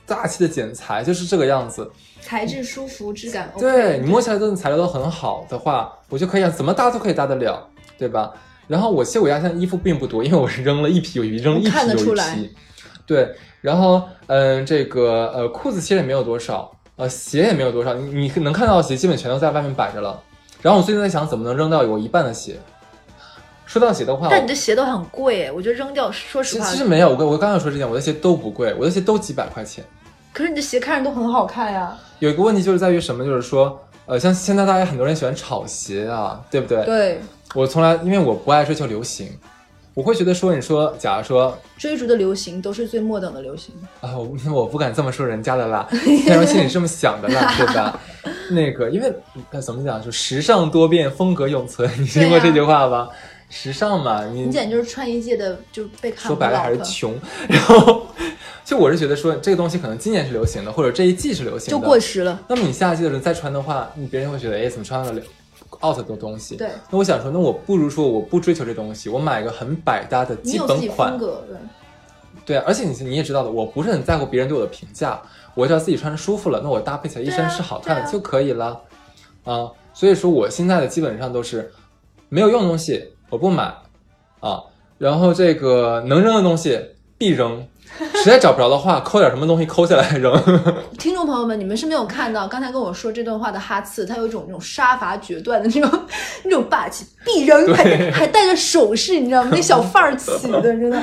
[0.06, 1.92] 大气的剪裁就是这个样子。
[2.22, 3.60] 材质舒服，质感 OK。
[3.62, 8.32] 对你摸起来这种材料都很好的话，我就可以怎么搭都可以搭得了，对吧？
[8.68, 12.56] 然后我其实我家现在衣服并不多，因为我是扔了一批又一批，扔一批又一批。
[13.06, 13.36] 对。
[13.62, 20.22] 然后，嗯，这个呃，裤子其实也没有多少，呃，鞋也没有多少，你你能看到的鞋基本全都在外面摆着了。
[20.62, 22.58] 然后我最近在想，怎么能扔掉我一半的鞋？
[23.66, 29.84] 说到鞋的话，但你的鞋都很贵，我觉得扔掉，说实话，其实没有，我我刚刚说这点，我的鞋都不贵，我的鞋都几百块钱。
[30.34, 31.98] 可是你的鞋看着都很好看呀。
[32.20, 33.24] 有一个问题就是在于什么？
[33.24, 36.84] 就是说，呃，像现在大家很多人喜欢炒鞋啊，对不对？
[36.86, 37.22] 对。
[37.56, 39.30] 我从来因为我不爱追求流行。
[39.94, 45.88] 我会觉得说，你说，假如说追逐的流行都是最末等的流行啊，我我不敢这么说人家的啦，
[46.28, 48.00] 但是心里这么想的啦， 对吧？
[48.52, 49.14] 那个，因为
[49.62, 53.08] 怎么讲，就时尚多变，风格永存，你听过这句话吧？
[53.50, 57.14] 时尚嘛，你你简直就是穿衣界的就被看说白了还是穷，
[57.48, 58.08] 然后
[58.66, 62.40] 就我是觉得说这个东西可能今年是流行的，或者这一季是流行的，就过时了。
[62.48, 65.14] 那么你下季的时候再穿的话，你别人会觉得，哎，怎么穿了
[65.84, 71.28] ？out 的东西，对，那我想说，那我不如说我不追求这东西，我买一个很百搭的基本款，对，
[72.46, 75.22] 对，而且你你也知道的，我不是很在乎别人对我的评价，
[75.54, 78.82] 我只要自己穿着舒服了，那我搭配起来一身是好看的就可以了，
[79.44, 81.72] 啊，所以说我现在的基本上都是
[82.30, 83.74] 没有用的东西我不买，
[84.40, 84.64] 啊，
[84.98, 86.80] 然后这个能扔的东西
[87.18, 87.68] 必扔，
[88.16, 90.34] 实在找不着的话，抠点什么东西抠下来扔。
[90.98, 96.06] 听众朋友们，你们是没有看到刚才跟我说这段话的哈次，他有一种那种杀伐决断的那种
[96.44, 99.52] 那种霸气，必扔，还还带着手势，你知道吗？
[99.54, 101.02] 那小范儿起的，真的。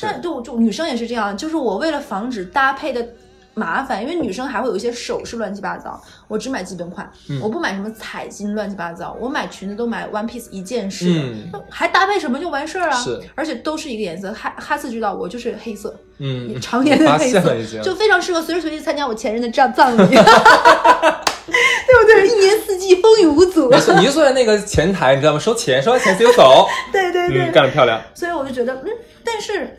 [0.00, 3.06] 但就就女生也是这样，就是我为了防止搭配的。
[3.54, 7.08] 麻烦，因为女生还会有一些首饰乱七八糟，我只买基本款，
[7.40, 11.06] 我不买什么彩金乱七八糟，我买裙子都买 one piece 一件式
[11.52, 17.40] 的，还搭配什么就完事儿啊，是，而且都是一个颜色，哈哈斯知道我就是黑色，嗯，常年的黑色，
[17.80, 22.26] 就非常适合随时随地参加我前任的葬葬礼， 对不对？
[22.26, 23.70] 一年四季风雨无阻。
[23.70, 25.38] 你就坐在那个前台，你知道吗？
[25.38, 26.66] 收钱，收完钱自己走。
[26.90, 28.02] 对对对，干得漂亮。
[28.14, 28.88] 所以我就觉得，嗯，
[29.24, 29.76] 但是，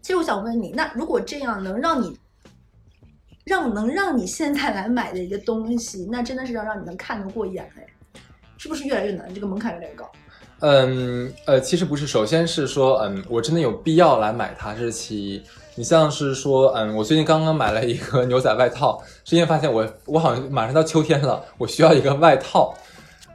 [0.00, 2.16] 其实我想问你，那如果这样能让你。
[3.44, 7.86] 让能让你现在来买的一个东西，那真的是要让你能看得过眼哎，
[8.56, 9.32] 是不是越来越难？
[9.34, 10.10] 这个门槛越来越高。
[10.60, 15.42] 嗯呃，其实不是，首先是说，嗯，我真的有必要来买它，这是其一。
[15.74, 22.72] 你像是说，嗯，我最近刚刚买了一个牛仔外套，是因为发现我我好像马上到秋天了，我需要一个外套，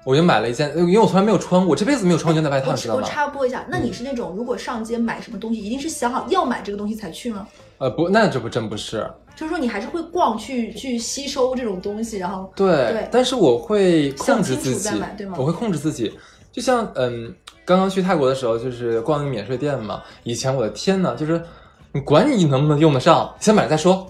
[0.03, 3.01] 我就买了一件，因为我从来没有穿过，我这辈子没有穿过牛仔外套，你知道吗？
[3.03, 7.45] 我插播一下，那你是那种如果上街买什么东西，一定是想好要买这个东西才去吗？
[7.79, 9.09] 呃不，那这不真不是。
[9.35, 15.35] 就是说，你还是会逛去去吸收这种东西，然后对对，但是我会控制自己，对吗？
[15.39, 16.13] 我会控制自己，
[16.51, 20.03] 就像嗯，刚刚去泰国的时候，就是逛那免税店嘛。
[20.23, 21.41] 以前我的天呐，就是
[21.93, 24.05] 你管你能不能用得上，先买了再说，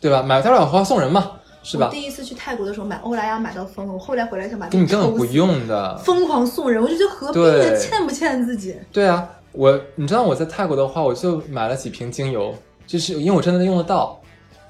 [0.00, 0.22] 对吧？
[0.22, 1.90] 买了再说，花送人嘛，是吧？
[1.92, 7.76] 第一次去泰国的时候买欧莱雅买到疯了，我后来回来想把你根本不用的，疯狂送人，我就觉得何必呢？
[7.76, 8.74] 欠不欠自己？
[8.90, 12.54] 对啊，我你知道我在泰国的话，我就买了几瓶精油，
[12.90, 14.20] 就是因为我真的用得到。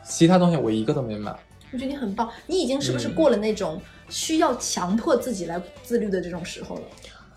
[0.05, 1.31] 其他东西我一个都没买，
[1.73, 2.29] 我觉得你很棒。
[2.47, 6.83] 你已经是不是过了那种需要强迫自己来自律的这种时候了？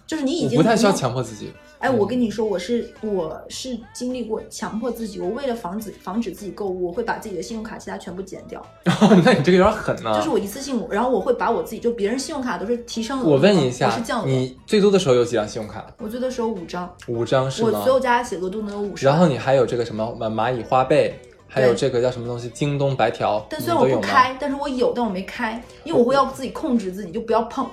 [0.07, 1.53] 就是你已经不太需要强迫自己。
[1.83, 5.19] 哎，我跟你说，我是我是经历过强迫自己。
[5.19, 8.65] 我为了防止防止自己购物，我会把自己的信用卡其他全部减掉。
[9.25, 10.15] 那你这个有点狠啊！
[10.15, 14.25] 就是我一次性，然后我会把我自己就别人信用卡都是提升额，我问你一下，是降额。
[14.25, 15.85] 你最多的时候有几张信用卡？
[15.97, 16.89] 我最多的时候五张。
[17.09, 17.71] 五张是吗？
[17.73, 19.05] 我所有加起来额度能有五十。
[19.05, 21.19] 然后你还有这个什么蚂蚁花呗？
[21.49, 22.47] 还有这个叫什么东西？
[22.53, 27.69] 京东白条，但虽然我不开，但是我有，但我没开，因为我会要自己控制自己，就不要碰。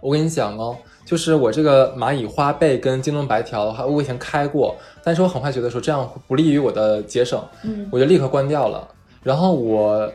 [0.00, 8.86] 我跟你讲哦，就是我这个蚂蚁花呗跟京东白条的话，我以前开过，但是我很快觉得说这样不利于我的节省，嗯，我就立刻关掉了。
[9.22, 10.10] 然后我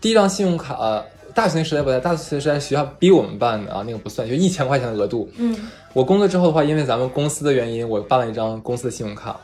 [0.00, 5.30] 第一张信用卡，大学时代不在，大学时代学校逼我们办的啊，那个不算，就一千块钱的额度。
[5.36, 9.38] 嗯，我工作之后的话，因为咱们公司的原因，我办了一张公司的信用卡。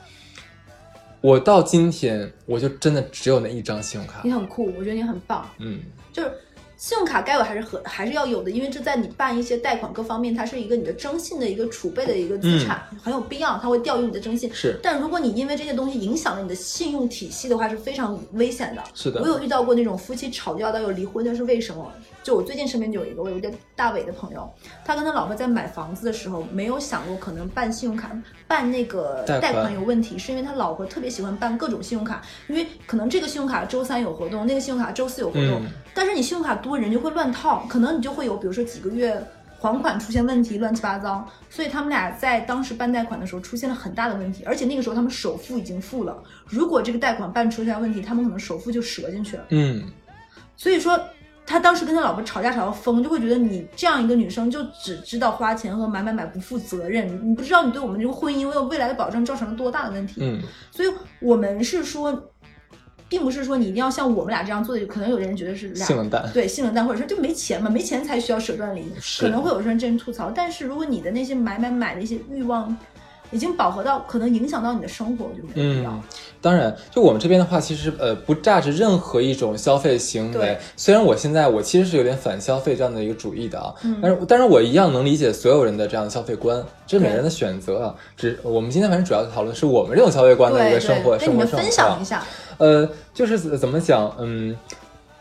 [1.23, 4.21] 我到今天，我就真的只有那一张信用卡。
[4.23, 5.49] 你很酷，我觉得你很棒。
[5.59, 5.81] 嗯，
[6.13, 6.31] 就是
[6.77, 14.53] 信用卡该有还是和还是要有的，因为这在你办一些贷款各方面，它是一个你的征信的一个储备的一个资产，很有必要，它会调用你的征信。
[14.53, 18.83] 是，但如果你因为这些东西影响了你的信用体系的话，是非常危险的。
[18.95, 21.91] 是的，我有遇到过那种夫妻吵架到要离婚那，是为什么？
[22.27, 24.53] 就我最近身边就有一个，我有一个大伟的朋友，
[24.85, 28.11] 他跟他老婆在买房子的时候，没有想过可能办信用卡
[28.49, 35.62] 办那个贷款有问题，是因为他老婆特别喜欢办各种信用卡，因为可能这个信用卡周三有活动，那个信用卡周四有活动，
[35.95, 39.25] 但是你信用卡多，人就会乱套，可能你就会有比如说几个月
[39.61, 49.45] 还款出现问题，乱七八糟，所以他们俩在当时办贷款的时候出现了很大的问题，而且那个时候他们首付已经付了，如果这个贷款办出现问题，他们可能首付就折进去了。
[49.51, 49.85] 嗯，
[50.57, 51.01] 所以说。
[51.47, 60.15] 他当时跟他老婆吵架吵到疯，就会觉得你这样一个女生就只知道花钱和买买买不负责任，你不知道你对我们这个婚姻为了未来的保障造成了多大的问题。
[60.21, 60.89] 嗯，所以
[61.21, 62.31] 我们是说，
[63.09, 68.85] 并不是说你一定要像我们俩这样做的，可能有的人觉得是性冷淡，对性冷淡，或者说就没钱嘛，没钱才需要舍断离，
[69.21, 70.31] 可能会有人这样吐槽。
[70.31, 72.77] 但是如果你的那些买买买的一些欲望。
[73.31, 76.01] 已经饱和到可能影响到你的生活，就没必要。
[76.41, 80.57] 当然，就我们这边的话，其实呃不榨着任何一种消费行为。
[80.77, 87.95] 虽然我现在我其实是有点反消费这样的一个主义的啊，但是但是我一样能理解所有人的这样的消费观，这是每个人的选择啊。
[88.17, 92.23] 只我们今天反正主要讨论是我们这种消费观的一个生活生活状分享一下。
[92.59, 94.57] 呃，就是怎么讲，嗯，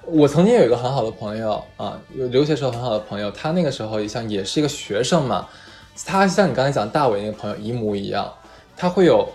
[0.06, 5.48] 我曾经有一个很好的朋友啊，留学时候很好的朋友，他那个时候像也是一个学生嘛。
[6.04, 8.30] 他像你刚才讲大伟那个朋友一模一样，
[8.76, 9.28] 他会有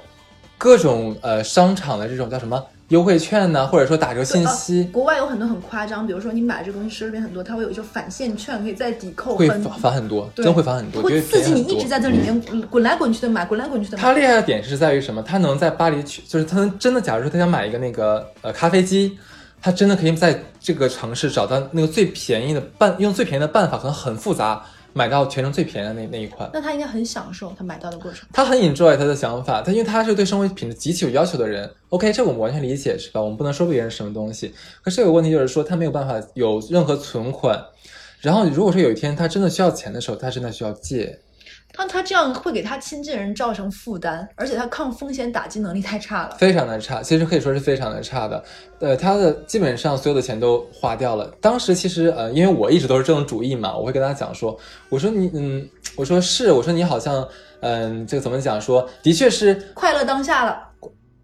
[0.59, 4.85] 各种呃商场的这种叫什么优惠券呢，或者说打折信息。
[4.93, 13.97] 国外有很多很夸张，比如说你买这个东西里面很多，它会有一些返现券可以再抵扣，会返返很多，真会返很多，会刺激你一直在这里面滚来滚去的买，滚来滚去的。
[13.97, 15.23] 他厉害的点是在于什么？
[15.23, 19.17] 他能在巴黎去，就是他能真的，假如说他想买一个那个呃咖啡机，
[19.63, 24.63] 他真的可以在这个城市找到那个最便宜的办，用最便宜的办法，可能很复杂。
[24.93, 26.49] 买到全程最便宜的那那一款。
[26.53, 28.29] 那他应该很享受他买到的过程。
[28.33, 31.71] 他很 enjoy 他的想法，他因为他是对生活品质极其有要求的人。
[31.89, 33.21] OK，这我们完全理解，是吧？
[33.21, 34.55] 我们不能说别人什么东西。
[34.83, 37.59] 可是有个问题就是说，他没有办法有任何存款。
[38.21, 41.19] 然后如果说有一天他真的需要钱的时候，他真的需要借。
[41.73, 48.43] 但他这样会给他亲近人造成负担，而且他抗风险打击能力太差了，非常的差，其实可以说是非常的差的。
[48.81, 51.33] 呃，他的基本上所有的钱都花掉了。
[51.41, 57.27] 当时其实呃，因为我一直都是这种主意嘛，我会跟他讲说，我说你嗯，我说是，我说你好像
[57.61, 58.61] 嗯，这个怎么讲？
[58.61, 60.59] 说的确是快乐当下了。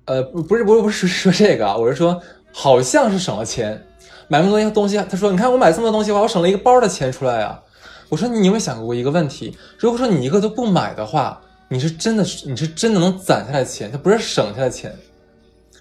[0.06, 2.20] 呃，不是不是不是说这个啊，我是说
[2.52, 3.85] 好像是省了钱，
[4.28, 4.96] 买那么多东西。
[5.11, 7.61] 他说，你看我买这么多东西的话，我省了一个包的钱出来呀。
[8.08, 9.56] 我说你有没有想过一个问题？
[9.78, 14.94] 如果说你一个都不买的话，你是真的是你是真的能攒下来钱，它不是省下来钱。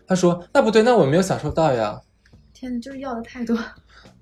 [0.07, 1.99] 他说那不对，那我没有享受到呀。
[2.53, 3.57] 天呐，就是要的太多。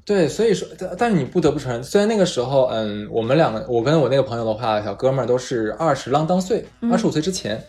[0.06, 7.64] 对，所以说，但但是你不得不承认，虽然那个时候，嗯，我们两个，我跟我那个朋友的话，小哥们儿都是二十啷当岁，二十五岁之前，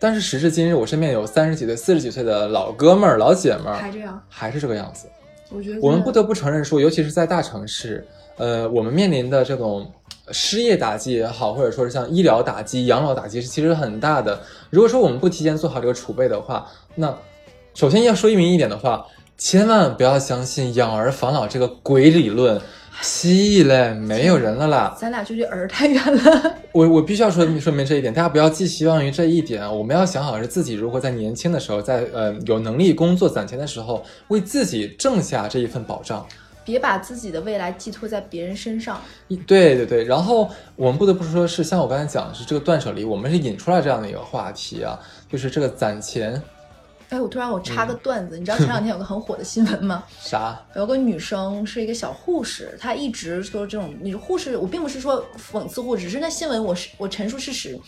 [0.00, 5.06] 但是时至今日，我身边有三十几岁、四十几岁的老哥们儿、老姐们儿，还这样，还是这个样子。
[5.50, 8.04] 我觉得我们不得不承认说，尤其是在大城市。
[8.36, 9.90] 呃，我们面临的这种
[10.30, 14.40] 失业打击也好，或者说是像医疗打击、养老打击是其实很大的。
[14.70, 17.16] 如果说我们不提前做好这个储备的话，那
[17.74, 19.06] 首先要说一明一点的话，
[19.38, 22.60] 千万不要相信养儿防老这个鬼理论，
[23.00, 24.96] 蜥蜴嘞，没有人了啦。
[24.98, 26.54] 咱俩距离儿太远了。
[26.72, 29.66] 我我必须要说说明这一点，大家不要寄希望于这一点。
[29.78, 36.26] 我们要想好是自己如何在年轻的时候，在呃有能力工作攒钱的时候，为自己挣下这一份保障。
[36.66, 39.00] 别把自己的未来寄托在别人身上。
[39.46, 44.98] 对对对，然后我们不得不说，是像我刚才讲的是这个断舍离，我们是引出来这样的一个话题啊，
[45.30, 46.42] 就是这个攒钱。
[47.08, 50.02] 哎，我突然我插个段子，你知道前两天有个很火的新闻吗？
[50.20, 50.60] 啥？
[50.74, 57.78] 有个女生是一个小护士，她一直说这种你护士，我并不是说讽刺护士，只是那新闻我是我陈述事实。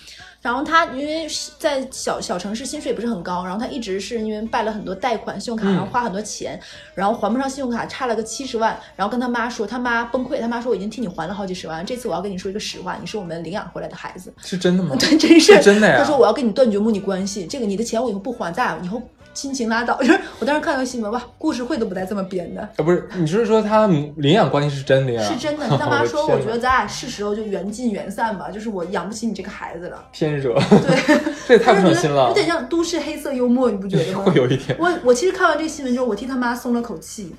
[0.40, 1.26] 然后他因为
[1.58, 6.58] 在小小城市薪水不是很高，然后他一直是因为办了很多贷款，信用卡然后花很多钱，
[6.94, 14.94] 然后还不上信用卡，差了个七十万，然后跟他妈说，他妈崩溃，他妈说我已经替你还了好几十万，这次我要跟你说一个实话，你是我们领养回来的孩子，是真的吗？
[15.00, 15.96] 对，真是真的呀。
[15.98, 19.02] 他说我要跟你断绝母女关系，这个你的钱我以后不还，咱俩以后。
[19.38, 22.60] 亲情拉倒， 就是我当时看到新闻哇，故事会都不带这么编的。
[22.60, 25.22] 啊，不是，你是说他领养关系是真的呀？
[25.22, 25.64] 是真的。
[25.78, 30.04] 他妈说，我觉得咱俩是时候就缘尽缘散吧，就是我养不起你这个孩子了。
[30.12, 30.54] 天热。
[30.54, 32.26] 对， 这也太不省心了。
[32.26, 34.24] 有点像都市黑色幽默，你不觉得吗？
[34.26, 34.76] 会有一点。
[34.76, 37.32] 我我其实看完这个新闻之后，我替他妈松了口气。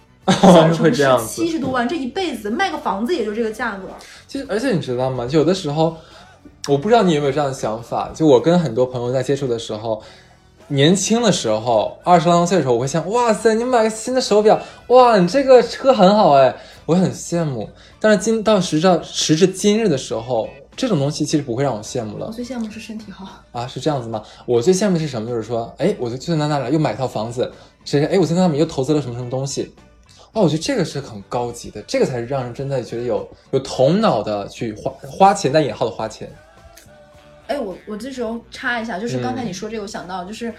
[0.82, 1.28] 会这样子。
[1.28, 3.90] 七十多万，这一辈子卖个房子也就这个价格。
[4.26, 5.28] 其实，而且你知道吗？
[5.32, 5.98] 有的时候，
[6.70, 8.10] 我不知道你有没有这样的想法。
[8.14, 10.02] 就我跟很多朋友在接触的时候。
[10.70, 16.56] 年轻的时候，二十来岁的时候，我会想，哇塞，你买个新的手表，哇，你这个车很好哎，
[16.86, 17.70] 我很羡慕。
[18.00, 22.28] 但是今到时到时至今日的时候，这种东西其实不会让我羡慕了。
[22.28, 24.24] 我最羡慕是身体好啊，是这样子吗？
[24.46, 25.28] 我最羡慕的是什么？
[25.28, 27.52] 就是说，哎，我就就在那哪又买套房子，
[27.84, 28.08] 谁谁？
[28.08, 29.74] 哎，我在那面又投资了什么什么东西？
[30.34, 36.32] 哦，我觉得这个是很高级的，这个才是让人真的觉得有有头脑的去花花钱，带引号的花钱。
[37.50, 40.54] 哎，我我这时候插一下，就是刚才你说这个，我想到就是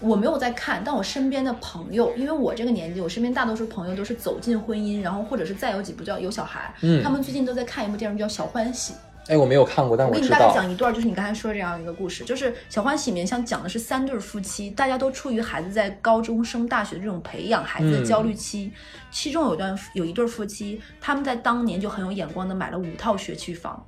[0.00, 8.94] 我没有在看，但我身边的朋友，因为我这个年纪，我身边大多数朋友都是走进婚姻，然后或者是再有几步就要有小孩，嗯，他们最近都在看一部电视剧叫《小欢喜》。
[9.28, 18.72] 哎，我没有看过，但我给你大概讲一段，就是你刚才说这样一个故事，就是《小欢喜》里面像讲的是三对夫妻，大家都处于孩子在高中升大学的这种培养孩子的焦虑期，
[19.10, 23.86] 其中有段有一对夫妻，他们在当年就很有眼光的买了五套学区房。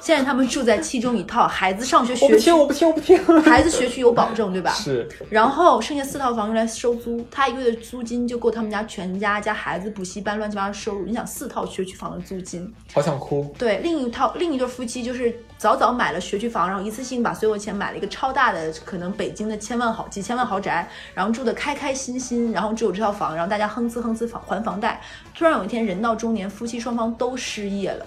[0.00, 3.42] 现在他们住在其中一套，孩子上学学区，我不听，我不听，我不听。
[3.52, 4.72] 孩子学区有保证，对吧？
[4.72, 5.08] 是。
[5.30, 11.04] 然后剩下四套房用来收租，他一个月的租金就够他们家全家加孩子补习班乱七八糟收入。
[11.04, 13.54] 你想四套学区房的租金，好想哭。
[13.58, 25.00] 对，另一套另一对夫妻就是早早买了学区房，然后一次性把所有钱买了一个超大的，可能北京的千万豪几千万豪宅，然后住的开开心心，然后只有这套房，然后大家哼哧哼哧房还房贷。
[25.36, 28.06] 突然有一天人到中年，夫妻双方都失业了。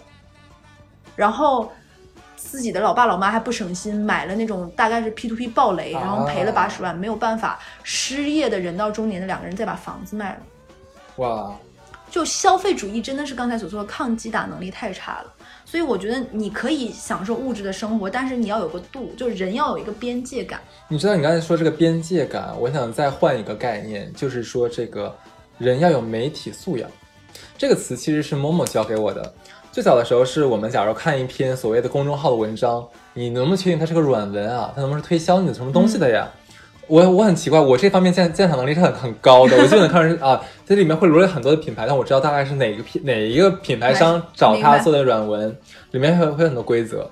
[1.18, 1.70] 然后
[2.38, 10.38] 自己的老爸老妈还不省心，买了那种大概是 P to P 暴雷，然后赔了八十万，没有办法，失业的人到中年的两个人再把房子卖了。
[11.18, 11.54] 哇！
[12.10, 15.34] 就消费主义真的是刚才所说的抗击打能力太差了，
[15.66, 20.62] 所以我觉得你可以享受物质的生活，但是你要有个度，就是人要有一个边界感。
[20.88, 25.14] 你知道你刚才说这个边界感，我想再换一个概念，就是说这个
[25.58, 26.90] 人要有媒体素养。
[27.58, 29.34] 这个词其实是某某教给我的。
[29.78, 34.72] 最早的时候是我们假如看一篇所谓的公众号的文章，你能不能确定它是个软文啊？
[34.74, 36.28] 它能不能是推销你的什么东西的呀？
[36.88, 45.56] 我我很奇怪，我这方面鉴鉴赏能力是很很高的， 我基本看是啊，这里面会罗列很多的品牌，但我知道大概是哪个品哪一个品牌商找他做的软文，
[45.92, 47.08] 里面会会很多规则。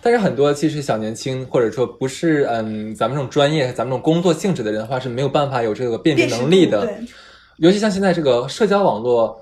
[0.00, 6.90] 但是很多其实小年轻或者说不是嗯咱们这种专业咱们这种工作性质的人的话是没有办法有这个辨别能力的，
[7.58, 9.38] 尤其像现在这个社交网络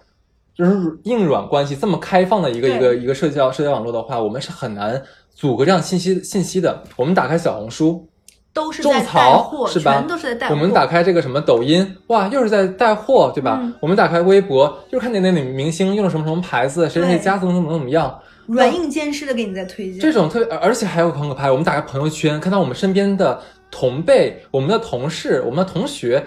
[0.56, 5.02] 就是硬软关系这么开放的一个一个一个社交社交网络的话，我们是很难
[5.34, 6.82] 阻隔这样信息信息的。
[6.96, 8.08] 我们打开小红书，
[8.54, 10.02] 都是种草是吧？
[10.08, 10.54] 都是在带货。
[10.54, 13.60] 我们打开这个什么抖音，哇，又是在带货，对吧？
[13.80, 18.18] 我们打开微博，又是看见那女明星用了什么什么牌子，谁谁谁家怎么怎么怎么样。
[18.46, 21.50] 软硬兼施的给你在推荐，这种特别，而且还有很可怕。
[21.50, 23.38] 我们打开朋友圈，看到我们身边的
[23.70, 26.24] 同辈、我们的同事、我们的同学，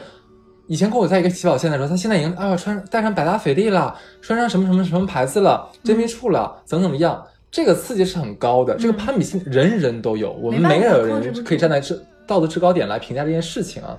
[0.69, 7.21] 以前跟我在一个起跑线的时候，他现在已经啊穿戴上百达翡丽了，穿上什么什么什么牌子了，真皮处了，怎么怎么样？
[7.51, 13.97] 这个刺激是很高的，这个攀比心人人都有，我们没有人可以站在制道德制高点来评价这件事情啊。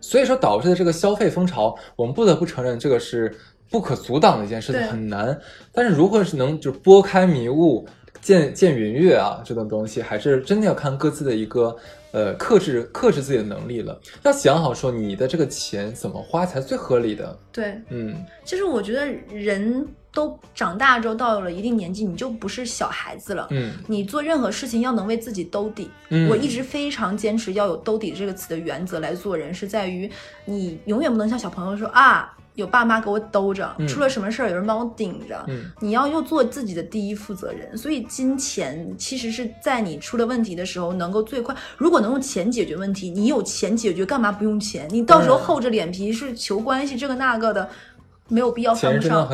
[0.00, 3.34] 所以说导致的这个消费风潮，我们不得不承认这个是。
[3.70, 5.40] 不可阻挡的一件事情很难，
[5.72, 7.88] 但是如何是能就是拨开迷雾
[8.20, 11.74] 见见云月啊，这种东西还是真的要看各自的一个
[12.12, 14.00] 呃克制克制自己的能力了。
[14.22, 17.38] 要想好说你的这个钱怎么花才最合理的。
[17.50, 23.48] 对，嗯，其实我觉得人都长大之后到了一定年纪，你就不是小孩子了。
[23.50, 25.90] 嗯，你做任何事情要能为自己兜底。
[26.10, 30.10] 嗯，我一直非常坚持要有兜底这个词的原则来做人，是在于
[30.44, 32.36] 你永远不能像小朋友说啊。
[32.54, 35.42] 有爸妈给我兜着，出了什么事儿有人帮我顶着。
[35.80, 41.56] 你要又做自己的第一负责人，所以金钱其实是在你出了问题的时候能够最快。
[41.78, 44.86] 如果能用钱解决问题，你有钱解决，干嘛不用钱？
[44.90, 47.66] 你到时候厚着脸皮是求关系这个那个的。
[48.32, 49.28] 没有必要犯不上，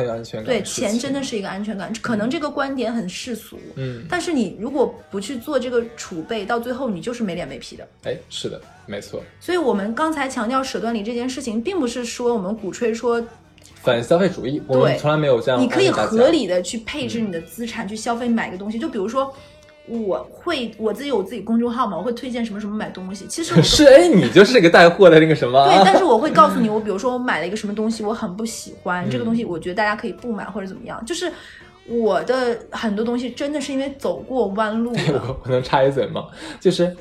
[0.45, 1.91] 对钱真的是一个安全感。
[2.01, 7.87] 可能这个观点很世俗，嗯，但是你如果不去做这个储备，到最后你就是没脸没皮的。
[8.03, 9.23] 哎，是的，没错。
[9.39, 13.25] 所以我们刚才强调舍断离这件事情，并不是说我们鼓吹说
[13.81, 15.61] 反消费主义，我们从来没有这样。
[15.61, 19.33] 你可以合理的去配置你的资产去消费买个东西，就比如说。
[19.89, 23.25] 我会我自己有自己公众号嘛，我会推荐什么什么买东西。
[23.27, 25.65] 其实 是哎，你就是这个带货的那个什么？
[25.67, 31.03] 对，但是我会告诉你， 我比如说我买了一个什么东西，我很不喜欢这个东西，我觉得大家可以不买或者怎么样。
[31.05, 31.31] 就是
[31.87, 34.93] 我的很多东西真的是因为走过弯路。
[34.93, 36.27] 我我能插一嘴吗？
[36.59, 36.95] 就是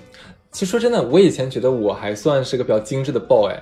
[0.50, 3.52] 其实说真的，我以前觉得我还算是个比较精致的 boy，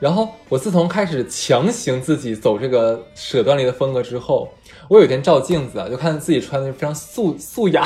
[0.00, 4.48] 然后我自从开始强行自己走这个舍断离的风格之后。
[4.86, 7.82] 我有一天照镜子啊，就看自己穿的非常素素雅，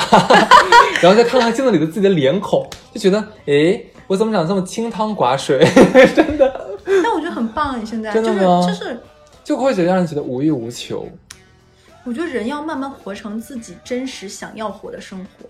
[1.01, 5.65] 然后再看看镜子里的自己的脸孔，就觉得，哎，我怎么长这么清汤寡水？
[6.13, 6.69] 真的。
[7.01, 8.61] 但我觉得很棒，你现在真的吗？
[8.67, 8.99] 就是
[9.45, 11.07] 就会觉得让人觉得无欲无求。
[12.03, 15.45] 我觉得人要慢慢活成自己真实想要活的生活。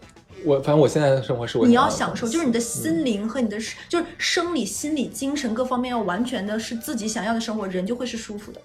[0.46, 8.62] 我反正我现在的生活是我你要享受，就是你的心灵和你的就是生理、心理、精神各方面要完全的是自己想要的生活，人就会是舒服的。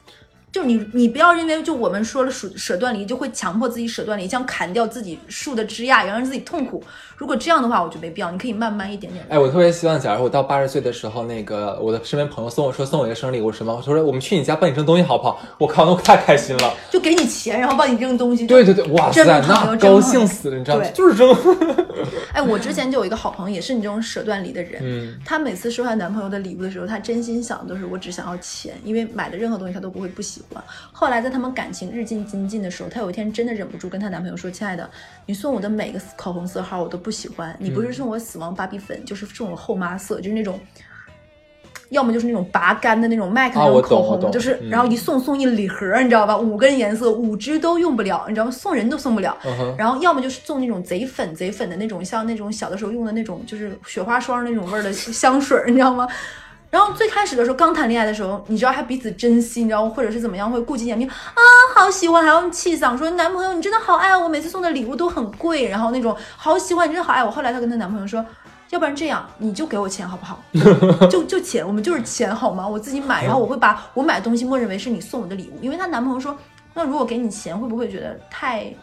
[0.53, 6.81] 就你，你不要认为就我们说了舍舍断离就会强迫自己舍断离，像砍掉自己树的枝桠，让自己痛苦。
[7.17, 8.31] 如果这样的话，我就没必要。
[8.31, 9.25] 你可以慢慢一点点。
[9.29, 15.41] 哎，我特别希望，假如我到八十岁的时候，那个我的身边朋友送我说送我一个生日礼物什么，我说我们去你家帮你扔东西好不好？
[15.59, 16.73] 我靠，那我太开心了。
[16.91, 18.47] 就给你钱，然后帮你扔东西。
[18.47, 20.85] 对对对，哇塞，那高兴死了，你知道吗？
[20.95, 21.35] 就是扔。
[22.33, 24.81] 哎，我之前就有一个好朋友，也是你这种舍断离的人。
[24.85, 25.19] 嗯。
[25.25, 30.63] 她每次收她男朋友的礼物的时候，她真心想的都是我只想要钱，因为买的任何东西她都不会不喜欢。
[30.93, 31.25] 后来。
[31.25, 34.91] 在他们感情日进精进的时候，她有一天真的忍不住跟她男朋友说：“亲爱的，
[35.25, 40.59] 你送我的每个口红色号我都不喜欢，你不是送我死亡芭比粉，就是送我后妈色，就是那种，
[41.91, 46.37] 要么就是那种拔干的那种 MAC 那种口红，就是然后一送送一礼盒，你知道吧？
[46.37, 48.51] 五根颜色，五支都用不了，你知道吗？
[48.51, 49.37] 送人都送不了。
[49.77, 56.09] 然后要么就是送那种贼粉贼粉的那种，像那种小的时候用的那种，就是雪花霜那种味儿的香水，你知道吗？”
[56.75, 61.41] 然后最开始的时候，刚谈恋爱的时候，你知道还彼此珍惜，你知道或者是怎么样，会顾及眼面啊，
[61.73, 67.31] 好喜欢，还要气嗓说男朋友你真的好爱我，每次送的礼物都很贵，然后那种好喜欢，你真的好爱我。
[67.31, 68.27] 后来她跟她男朋友说，
[68.71, 70.43] 要不然这样，你就给我钱好不好？
[71.09, 72.67] 就就钱，我们就是钱好吗？
[72.67, 76.37] 我自己买，然后我会把我买东西默认为是你送我的礼物，因为她男朋友说，
[76.75, 78.75] 那如果给你钱，会不会觉得太？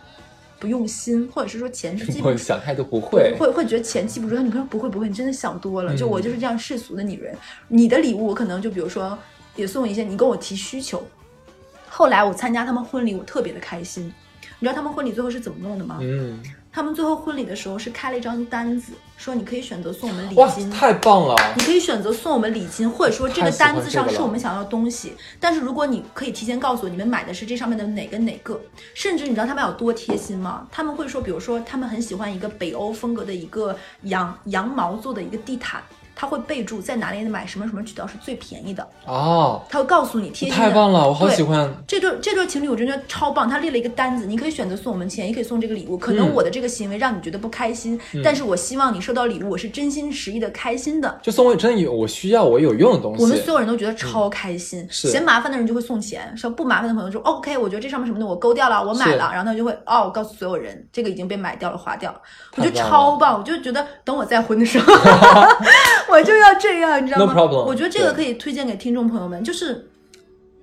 [0.61, 4.35] 不用心，或者是说钱是 记不，想太多不会，会会觉得钱记不住。
[4.35, 5.97] 他女朋友不会不会，你真的想多了。
[5.97, 7.35] 就我就是这样世俗的女人。
[7.67, 9.17] 你的礼物我可能就比如说
[9.55, 11.03] 也送一些，你跟我提需求。
[11.89, 14.13] 后来我参加他们婚礼，我特别的开心。
[14.59, 15.97] 你知道他们婚礼最后是怎么弄的吗？
[15.99, 16.39] 嗯。
[16.73, 21.35] 他们最后婚礼的时候是开了一张单子，说你可以选择送我们礼金，太棒了！
[21.57, 25.13] 你可以选择送我们礼金，或者说这个单子上是我们想要的东西。
[25.37, 28.59] 但是如果你可以提前告诉我你们买的是这上面的哪个哪个，
[28.93, 30.65] 甚至你知道他们有多贴心吗？
[30.71, 35.81] 他们会说，比如说他们很喜欢一个北欧风格的一个羊羊毛做的一个地毯。
[36.15, 40.55] 他会备注在哪里买什么什么渠道是最便宜的哦，他会告诉你贴心。
[40.55, 43.49] 太棒了，我好喜欢这对这对情侣，我真觉得超棒。
[43.49, 45.97] 他列了一个单子，你可以选择送我们钱，也可以送这个礼物。
[45.97, 51.19] 可能我的这个行为让你觉得不开心，但是我希望你收到礼物，我是真心实意的开心的。
[51.21, 53.23] 就送我真的有我需要我有用的东西。
[53.23, 54.87] 我们所有人都觉得超开心。
[54.91, 62.21] 嫌麻烦的人就会送钱，说不麻烦的朋友说 OK，我觉得这上面什么的我勾掉了，我买了，然后他就会哦，告诉所有人这个已经被买掉了，划掉了。
[62.55, 64.93] 我觉得超棒，我就觉得等我再婚的时候。
[66.21, 67.33] 我就要这样，你知道吗？
[67.65, 69.89] 我觉得这个可以推荐给听众朋友们，就是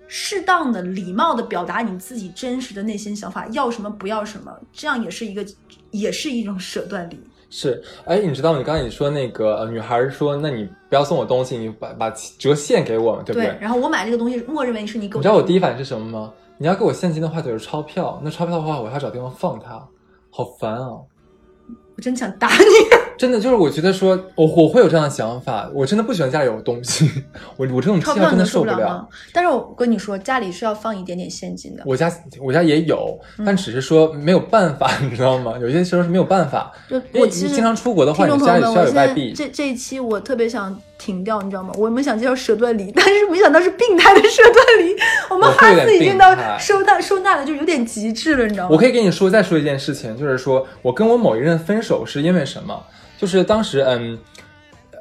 [0.07, 5.45] 适当的、礼貌的表达你自己真实的内心想法，要什么不要什么，这样也是一个，
[5.91, 7.19] 也是一种舍断离。
[7.51, 8.59] 是，哎，你知道吗？
[8.59, 13.57] 你刚才你说那个女孩说，那你不要送我东西，你把把折现给我，对不对？
[13.61, 15.19] 然后我买这个东西，默认为是你给我。
[15.19, 16.33] 你知道我第一反应是什么吗？
[16.59, 18.21] 你要给我现金的话，就是钞票。
[18.23, 19.83] 那钞票的话，我还要找地方放它，
[20.31, 20.91] 好烦啊！
[21.99, 22.65] 我真想打你。
[23.19, 27.11] 真的就是，我觉得说，我我会有这样的想法，我真的不喜欢家里有东西，
[27.57, 29.09] 我我这种钞票真的受不了。
[29.33, 31.83] 但是我跟你说，家里是要放一点点现金的。
[31.85, 32.09] 我家
[32.41, 35.55] 我家也有，但只是说没有办法，你知道吗？
[35.61, 36.73] 有些时候是没有办法。
[36.89, 39.33] 就我其实经常出国的话，你家里需要有外币。
[39.33, 41.73] 这这一期我特别想停掉，你知道吗？
[41.79, 44.97] 我们想介绍舍断离， 但是没想到是病态的舍断离。
[45.31, 48.71] 我们哈斯已经到收纳收纳的就有点极致了，你知道吗？
[48.73, 52.79] 我可以跟你说再说一件事情，就是说我跟我某一任分手是因为什么？
[53.17, 54.19] 就是当时，嗯，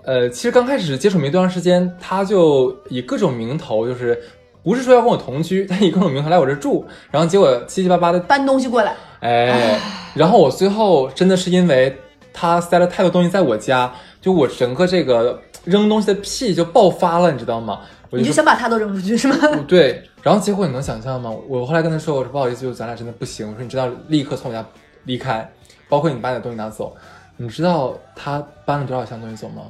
[0.03, 4.19] 呃，其实刚开始接触没多长时间，他就以各种名头，就是
[4.63, 9.79] 不是说要跟我同居，他以各种名头来我这住，然后结果七七八八的搬东西过来，哎，
[10.13, 11.95] 然后我最后真的是因为
[12.33, 17.81] 他塞了太多东西在我家，就我整个这个扔东西的屁就爆发了，你知道吗？
[18.11, 19.35] 你就想把他都扔出去是吗？
[19.67, 21.29] 对，然后结果你能想象吗？
[21.47, 24.65] 我后来跟他说，我说不好意思，就咱俩真的不行，我说你知道立刻从我家
[25.03, 25.51] 离开，
[25.89, 26.95] 包括你把你的东西拿走。
[27.35, 29.63] 你知道他搬了多少箱东西走吗？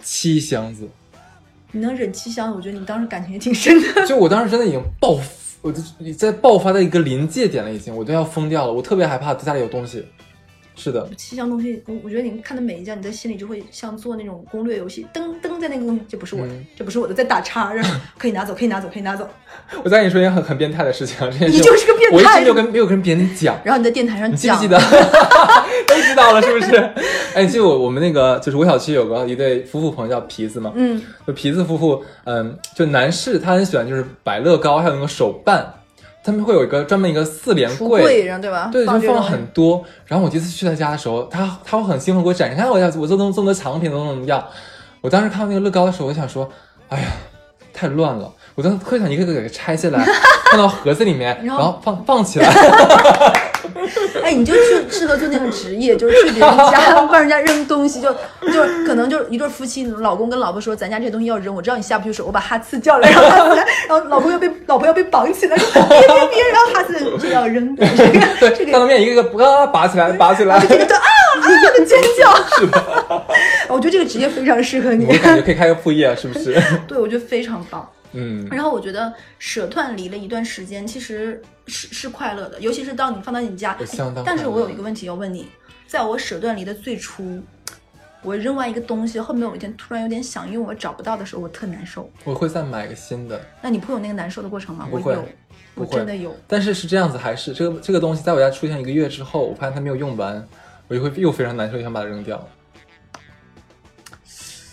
[0.00, 0.88] 七箱子。
[1.72, 2.56] 你能忍七箱子？
[2.56, 4.06] 我觉得你当时感情也挺深的。
[4.06, 5.18] 就我当时真的已经爆，
[5.60, 5.82] 我就
[6.16, 8.72] 在爆发的一个临界点了，已经我都要疯掉了。
[8.72, 10.06] 我特别害怕他家里有东西。
[10.76, 19.28] 是的，七箱东西，我我觉得你看的每一件，你在心里就会像做那种攻略游戏，噔噔在那个东西，这不是我的，这不是我的，在打叉，然后 可以拿走，可以拿走，可以拿走。
[19.82, 23.58] 我再跟你说一件很很变态的事情，这件事你就是个变态，我一直没有跟没有跟别人讲。
[23.64, 24.78] 然后你在电台上，你记不记得？
[25.88, 26.76] 都知道了是不是？
[27.34, 35.72] 哎，就我我们那个就是我小区有个一对夫妇朋友叫皮子嘛，嗯，就皮子夫妇，嗯，就男士他很喜欢就是摆乐高，还有那个手办。
[36.26, 38.02] 他们会有一个专门一个四连柜，
[38.40, 38.68] 对吧？
[38.72, 39.84] 对，就放了很多。
[40.06, 44.44] 然后我第一次去他家的时候，他他会很兴奋给我展示，看我家我做这么这么多藏品，怎么怎么样。
[45.00, 46.50] 我当时看到那个乐高的时候，我想说，
[46.88, 47.06] 哎呀，
[47.72, 48.30] 太乱了。
[48.56, 50.04] 我当时特别想一个个给它拆下来，
[50.50, 52.48] 放到盒子里面，然后放放起来。
[54.22, 71.02] 哎，你就去适合做那个职业，就是去别人家 帮人家扔东西，就就可能就是一对夫妻，老公跟老婆说，咱家这些东西要扔，我知道你下不去手，我把哈次叫来，然后然后老公要被老婆要被绑起来，别别别，然后哈次就要扔，这个这个，当着面一个个啊拔起来拔起来，这个啊
[71.40, 72.84] 啊的尖叫， 是吧，
[73.68, 76.60] 我觉得这个职业非常适合你，我感觉可以开个副业，是不是？
[76.88, 77.88] 对，我觉得非常棒。
[78.18, 83.76] 嗯，然后我觉得舍断离了一段时间，其实是是快乐的，尤其是到你放到你家。
[84.24, 85.46] 但是我有一个问题要问你，
[85.86, 87.42] 在我舍断离的最初，
[88.22, 92.10] 我扔完一个东西，后面有一天突然有点想用，我找不到的时候，我特难受。
[92.24, 93.38] 我会再买个新的。
[93.60, 94.88] 那你不会有那个难受的过程吗？
[94.90, 95.24] 我有，
[95.74, 96.34] 我真的有。
[96.46, 100.42] 但是是这样子，还是这个这个东西在我家出现一个月之后，我发现它没有用完，
[100.88, 102.48] 我就会又非常难受，想把它扔掉。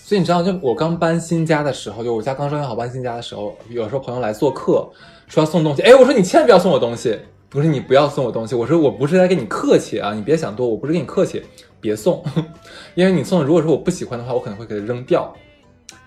[0.05, 4.85] 所以你知道，就我刚搬新家的时候，就我家刚装修好搬新家的时候，有时候朋友来做客，
[5.27, 11.41] 说要送东西，哎，我说你千万不要送我东西，不是你不要送我东西，我说我不是在跟你客气啊，你别想多，我不是跟你客气，
[11.79, 12.21] 别送，
[12.95, 15.33] 因为你送，如果说我不喜欢的话，我可能会给它扔掉。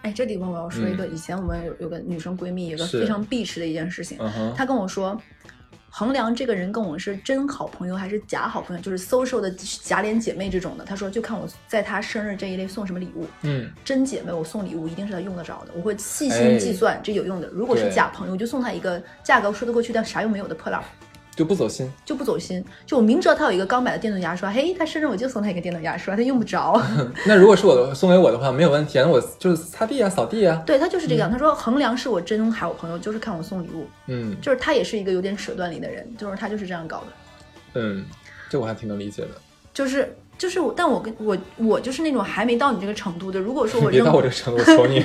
[0.02, 4.18] 哎，这地方我要说一个，以前我们有有个女生闺蜜，有个非常避世的一件事情，
[4.54, 5.18] 她跟我说。
[5.98, 9.50] 衡量这个人跟我是真好朋友还是假好朋友，就是 social 的
[9.82, 10.84] 假脸姐妹这种的。
[10.84, 13.26] 他说就看我在他生日这一类送什么礼物。
[13.40, 17.48] 嗯，真姐妹我送礼物一定是他用得着的，我会细心计算这有用的。
[17.48, 20.84] 如果是假朋友，我就送他一个价格说得过去但啥用没有的破烂。
[21.36, 22.64] 就不走心，就不走心。
[22.86, 26.80] 就我明知道他有一个刚买的电动牙刷，嘿，他生日我就送他一个电动牙刷，他用不着。
[27.26, 30.62] 那如果是我的送给我的话，没有问题，那我就是擦地啊，扫地啊。
[30.64, 31.30] 对他就是这样。
[31.30, 33.86] 他说衡量是我真好朋友，就是看我送礼物。
[34.06, 37.06] 嗯，就是他也是一个有点舍断离的人，就是他就是这样搞的。
[37.74, 38.06] 嗯，
[38.48, 39.28] 这我还挺能理解的。
[39.74, 43.38] 就是就是我，但我跟我我就是那种还没到你这个程度的。
[43.38, 45.04] 如果说我 别到我这个程度，我求你。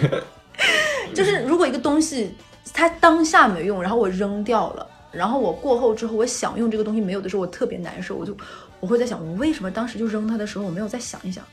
[1.14, 2.34] 就是如果一个东西
[2.74, 4.88] 它当下没用，然后我扔掉了。
[5.12, 8.16] 然后我过后之后，我想用这个东西没有的时候，我特别难受。
[8.16, 8.36] 我就
[8.80, 11.44] 我会在想，我为什么当时就扔它的时候，我没有再想一想。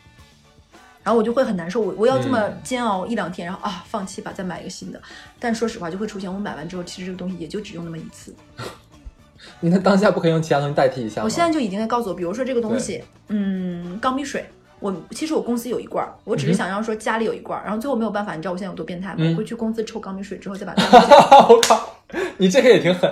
[1.02, 5.00] 然后我就会很难受，我我要这么煎熬一两天，然后啊放弃吧，再买一个新的。
[5.38, 8.34] 但说实话，就会出现我买完之后，其实这个东西也就只用那么一次。
[9.60, 11.24] 你那当下不可以用其他东西代替一下吗？
[11.24, 14.44] 我现在就已经在告诉我，比如说这个东西，嗯，钢笔水，
[14.80, 19.16] 我其实我公司有一罐儿，我只是想要说家里有一罐儿，然后最后没有办法，你知道我现在有多变态吗？
[19.18, 20.84] 嗯我会去公司抽钢笔水之后再把它。
[21.48, 21.96] 我靠，
[22.36, 23.10] 你这个也挺狠。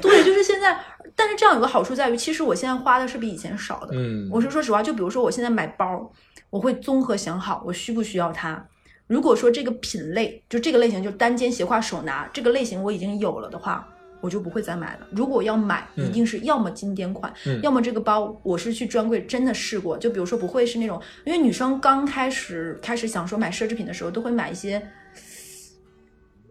[0.00, 0.78] 对，就是现在，
[1.16, 3.88] 但是这样有个好处在于，其实我现在花的是比以前少的。
[3.92, 6.10] 嗯，我是说实话，就比如说我现在买包，
[6.50, 8.64] 我会综合想好我需不需要它。
[9.08, 13.86] 如果说这个品类就这个类型，就单肩斜挎手拿这个类型我已经有了的话，
[14.22, 15.06] 我就不会再买了。
[15.10, 19.98] 如果要买，嗯一定是要么经典款，嗯要么这个包我是去专柜真的试过。
[19.98, 24.82] 就比如说不会是那种，因为女生刚开始开始想说买奢侈品的时候，都会买一些。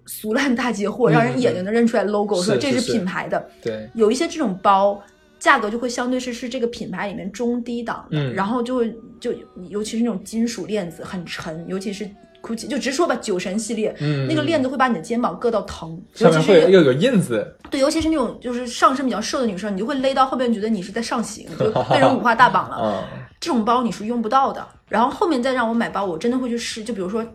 [0.08, 3.50] 俗烂大街货，让人一眼就能认出来 logo，、是说这是品牌的。
[3.62, 5.02] 对，有一些这种包，
[5.40, 9.34] 价格就会相对是是这个品牌里面中低档的，嗯然后就会就
[9.70, 12.10] 尤其是那种金属链子很沉，尤其是
[12.42, 22.76] GUCCI，就直说吧，酒神系列，嗯，那个链子会把你的肩膀硌到疼，尤上面其是会又有印子，对，尤其是那种就是上身比较瘦的女生，你就会勒到后面，觉得你是在上刑，就被人五花大绑了。
[22.82, 23.04] 啊，
[23.40, 24.66] 这种包你是用不到的。
[24.88, 27.26] 然后后面再让我买包，我真的会去试，就比如说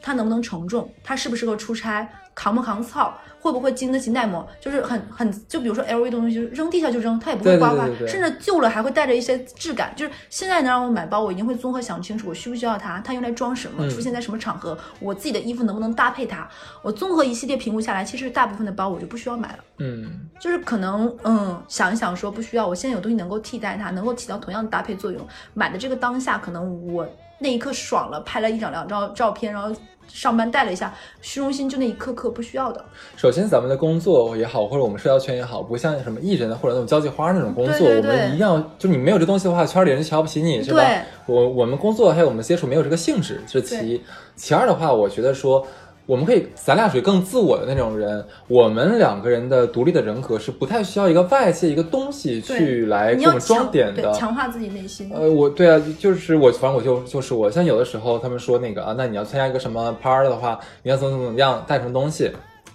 [0.00, 3.12] 它能不能承重，它适不适合出差，扛不扛操，
[3.42, 9.92] 会不会经得起耐磨，就是很很就比如说 LV 的东西，就是扔地下就扔，它也不会刮花，对对对甚至旧了还会带着一些质感。
[9.96, 16.48] 就是现在能让我买包，我一定会综合想清楚我需不需要它，它用来装什么，嗯出现在什么场合，我自己的衣服能不能搭配它。
[16.82, 19.58] 我综合一系列评估下来，其实大部分的包我就不需要买了。
[19.78, 25.26] 嗯，就是可能，嗯，想一想说不需要，我现在有东西能够替代它，能够起到同样的搭配作用。
[25.54, 27.04] 买的这个当下，可能我
[27.40, 29.74] 那一刻爽了，拍了一张两张照片，然后
[30.08, 32.84] 上班带了一下，虚荣心就那一刻刻不需要的。
[33.16, 41.00] 首先咱们的工作也好，或者我们社交圈也好，不像什么艺人或者那种交际花那种工作，对对对我们一定要就你没有这东西的话，圈里人就瞧不起你，是吧对？
[41.26, 44.02] 我我们工作还有我们接触没有这个性质，这是其一。
[44.36, 45.66] 其二的话，我觉得说。
[46.04, 48.24] 我们可以，咱俩属于更自我的那种人。
[48.48, 54.12] 我们两个人的独立的人格是不太需要一个外界一个东西去来给我们装点的。
[54.12, 55.10] 强化自己内心。
[55.14, 62.30] 呃，我对啊，就是我，反正我就就是我，像有的时候他们说那个啊，那你要参加一个什么 party 的话，你要怎么怎么样，带什么东西。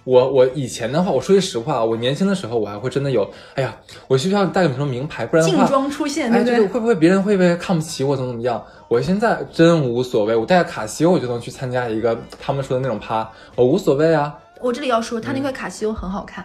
[0.08, 6.56] 我我以前的话，我说句实话，我年轻的时候我还会真的有，哎呀，我需要带个什么名牌，不然的劲话，装出现，哎，对不对？
[6.56, 8.64] 就是会不会别人会不会看不起我，怎么怎么样？
[8.88, 14.34] 我现在真无所谓，我带个卡西欧我就能去参加一个他们说的那种趴，我无所谓啊。
[14.62, 16.42] 我这里要说，嗯它那块卡西欧很好看，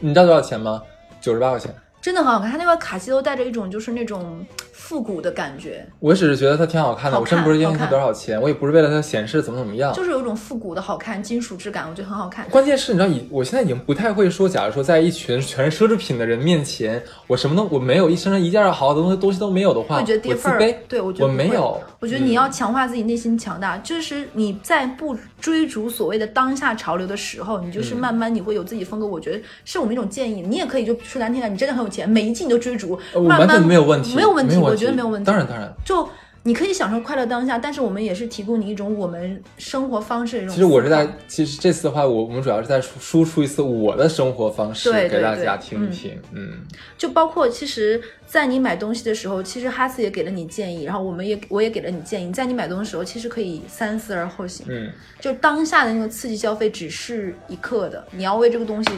[0.00, 0.80] 你知道多少钱吗？
[1.20, 1.74] 九十八块钱。
[2.00, 2.50] 真的很好看。
[2.50, 4.44] 它那块卡西欧带着一种就是那种
[4.84, 9.92] 复古的感觉，我只是觉得它挺好看的，好我真不是因为它多少钱，我也不是为了它显示怎么怎么样。
[9.94, 12.46] 就是有一种复古的好看，金属质感，我觉得很好看。
[12.50, 20.52] 关键是，你知道，以我现在已经不太会说，假如说在一群全是奢侈品的人面前，我什么都我没有，一身上一件好的东西东西都没有的话，会觉得跌份。
[20.88, 21.80] 对我觉得我没有。
[22.00, 29.06] 我觉得你嗯要强化自己内心强大，就是你在不追逐所谓的当下潮流的时候，你就是嗯慢慢你会有自己风格。
[29.06, 35.26] 我觉得是我们一种建议，你也可以就说难听点，你真的很有钱，每一季你都追逐，完慢慢全没有问题，没有问题，我觉得没有问题。
[35.26, 36.08] 当然当然，就
[36.44, 40.52] 你可以享受快乐当下，但是我们也是提供你一种我们生活方式的一种。
[40.52, 46.20] 其实我是在，其实这次的话，我我们主要是在输输出一次我的生活方式给大家听一听。
[46.32, 46.62] 嗯，
[46.98, 54.66] 就包括其实，在你买东西的时候，其实哈斯也给了你建议，然后我们也我也给了你建议，在你买东西的时候，其实可以三思而后行。
[54.68, 58.90] 嗯，就当下的那个刺激消费只是一刻的，你要为这个东西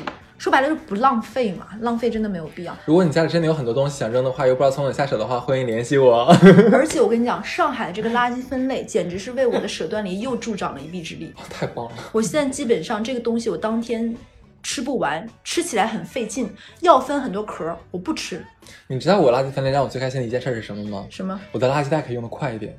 [0.44, 2.76] 说白了就不浪费嘛，浪费真的没有必要。
[2.84, 6.24] 如果你家里真的有很多东西想扔的话，又不知道从哪下手的话，欢迎联系我。
[6.70, 11.32] 而且我跟你讲，上海的这个垃圾分类简直是为我的舍断离 又助长了一臂之力。
[11.48, 11.92] 太棒了！
[12.12, 14.14] 我现在基本上这个东西我当天
[14.62, 18.44] 吃不完，吃起来很费劲，要分很多壳儿，我不吃。
[18.86, 21.06] 你知道我垃圾分类让我最开心的一件事是什么吗？
[21.08, 21.40] 什么？
[21.52, 22.76] 我的垃圾袋可以用的快一点。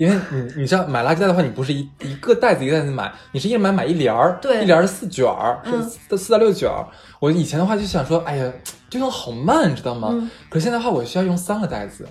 [0.00, 6.86] 因为你你知道买垃圾袋的话，你不是一一个袋子一个袋子买，你是一人买买一帘儿，对一帘儿是四卷儿，嗯是四四到六卷儿。
[7.18, 8.50] 我以前的话就想说，哎呀，
[8.88, 10.08] 这种好慢，你知道吗？
[10.12, 12.08] 嗯可是现在的话，我需要用三个袋子，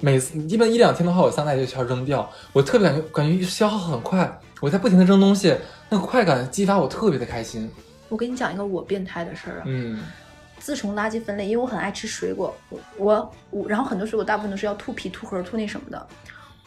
[0.00, 2.28] 每次一般一两天的话，我三袋就需要扔掉。
[2.52, 5.54] 我特别感觉感觉消耗很快，我在不停的扔东西，
[5.88, 7.70] 那个快感激发我特别的开心。
[8.08, 9.62] 我跟你讲一个我变态的事儿啊。
[9.66, 10.02] 嗯
[10.58, 16.04] 自从垃圾分类，因为我很爱吃水果，我我我，然后很多水果大部分都是要吐皮、吐核、吐那什么的。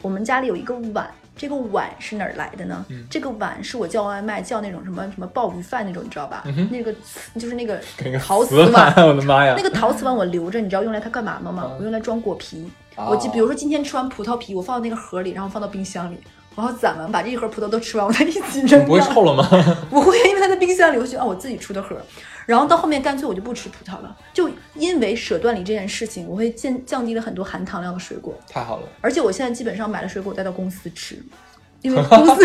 [0.02, 2.84] 我们家里有一个碗，这个碗是哪儿来的呢？
[2.90, 6.42] 嗯这个碗是我叫外卖叫那种什么什么鲍鱼饭那种，你知道吧？
[6.46, 6.92] 嗯那个
[7.36, 7.80] 就是那个
[8.20, 9.54] 陶瓷瓷碗， 我的妈呀！
[9.56, 11.62] 那个陶瓷碗我留着，你知道用来它干嘛吗吗？
[11.70, 12.70] 嗯我用来装果皮。
[12.96, 16.18] 哦我就比如说今天吃完葡萄皮，我放到那个盒里，然后放到冰箱里，
[16.54, 18.80] 然后攒完把这一盒葡萄都吃完，我再一起扔掉。
[18.80, 19.48] 不会臭了吗？
[19.90, 21.96] 不会，因为它在冰箱里，我就觉得啊，我自己出的盒。
[22.44, 28.34] 然后到后面干脆我就不吃葡萄了，就因为舍断离这件事情，我会降降低了很多含糖量的水果。
[28.48, 31.22] 太好了，而且我现在基本上买了水果带到公司吃，
[31.82, 32.44] 因为 公司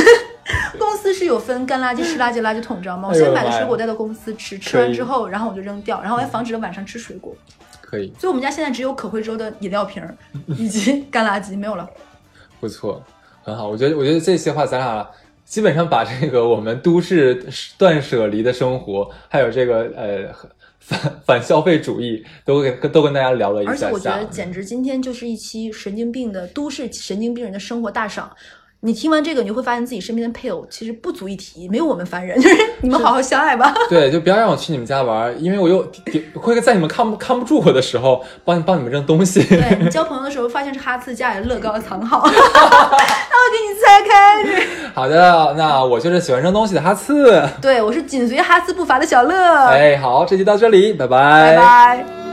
[0.77, 3.09] 公司是有分干垃圾、湿垃圾、垃圾桶，知道吗？
[3.09, 7.35] 我现在买的水果带到公司吃，吃完之后，然后我就扔掉，然后我还防止了晚上吃水果。
[7.81, 11.89] 可以，所以我们家现在只有可回收的饮料瓶儿以及干垃圾，没有了。
[12.59, 13.01] 不错，
[13.47, 13.69] 很好。
[13.69, 15.09] 我觉得，我觉得这些话咱俩
[15.45, 17.41] 基本上把这个我们都市
[17.77, 20.35] 断舍离的生活，还有这个呃
[20.79, 23.71] 反反消费主义，都给都跟大家聊了一下。
[23.71, 28.29] 而且我觉得，简直今天就是一期神经病的都市神经病人的生活大赏。
[28.81, 33.73] 你听完这个，你会发现自己身边的配偶其实不足一提，没有我们烦人， 就是你们好好相爱吧。
[33.89, 35.85] 对，就不要让我去你们家玩，因为我又
[36.35, 39.43] 会在你们看不看不住我的时候，帮帮你们扔东西。
[39.43, 42.39] 对你交朋友的时候，发现是哈次家里乐高藏好， 然后
[43.51, 44.67] 给你拆开。
[44.93, 47.43] 好的，那我就是喜欢扔东西的哈次。
[47.59, 49.65] 对，我是紧随哈次步伐的小乐。
[49.69, 51.55] 哎，好，这期到这里，拜拜。
[51.55, 52.26] 拜拜。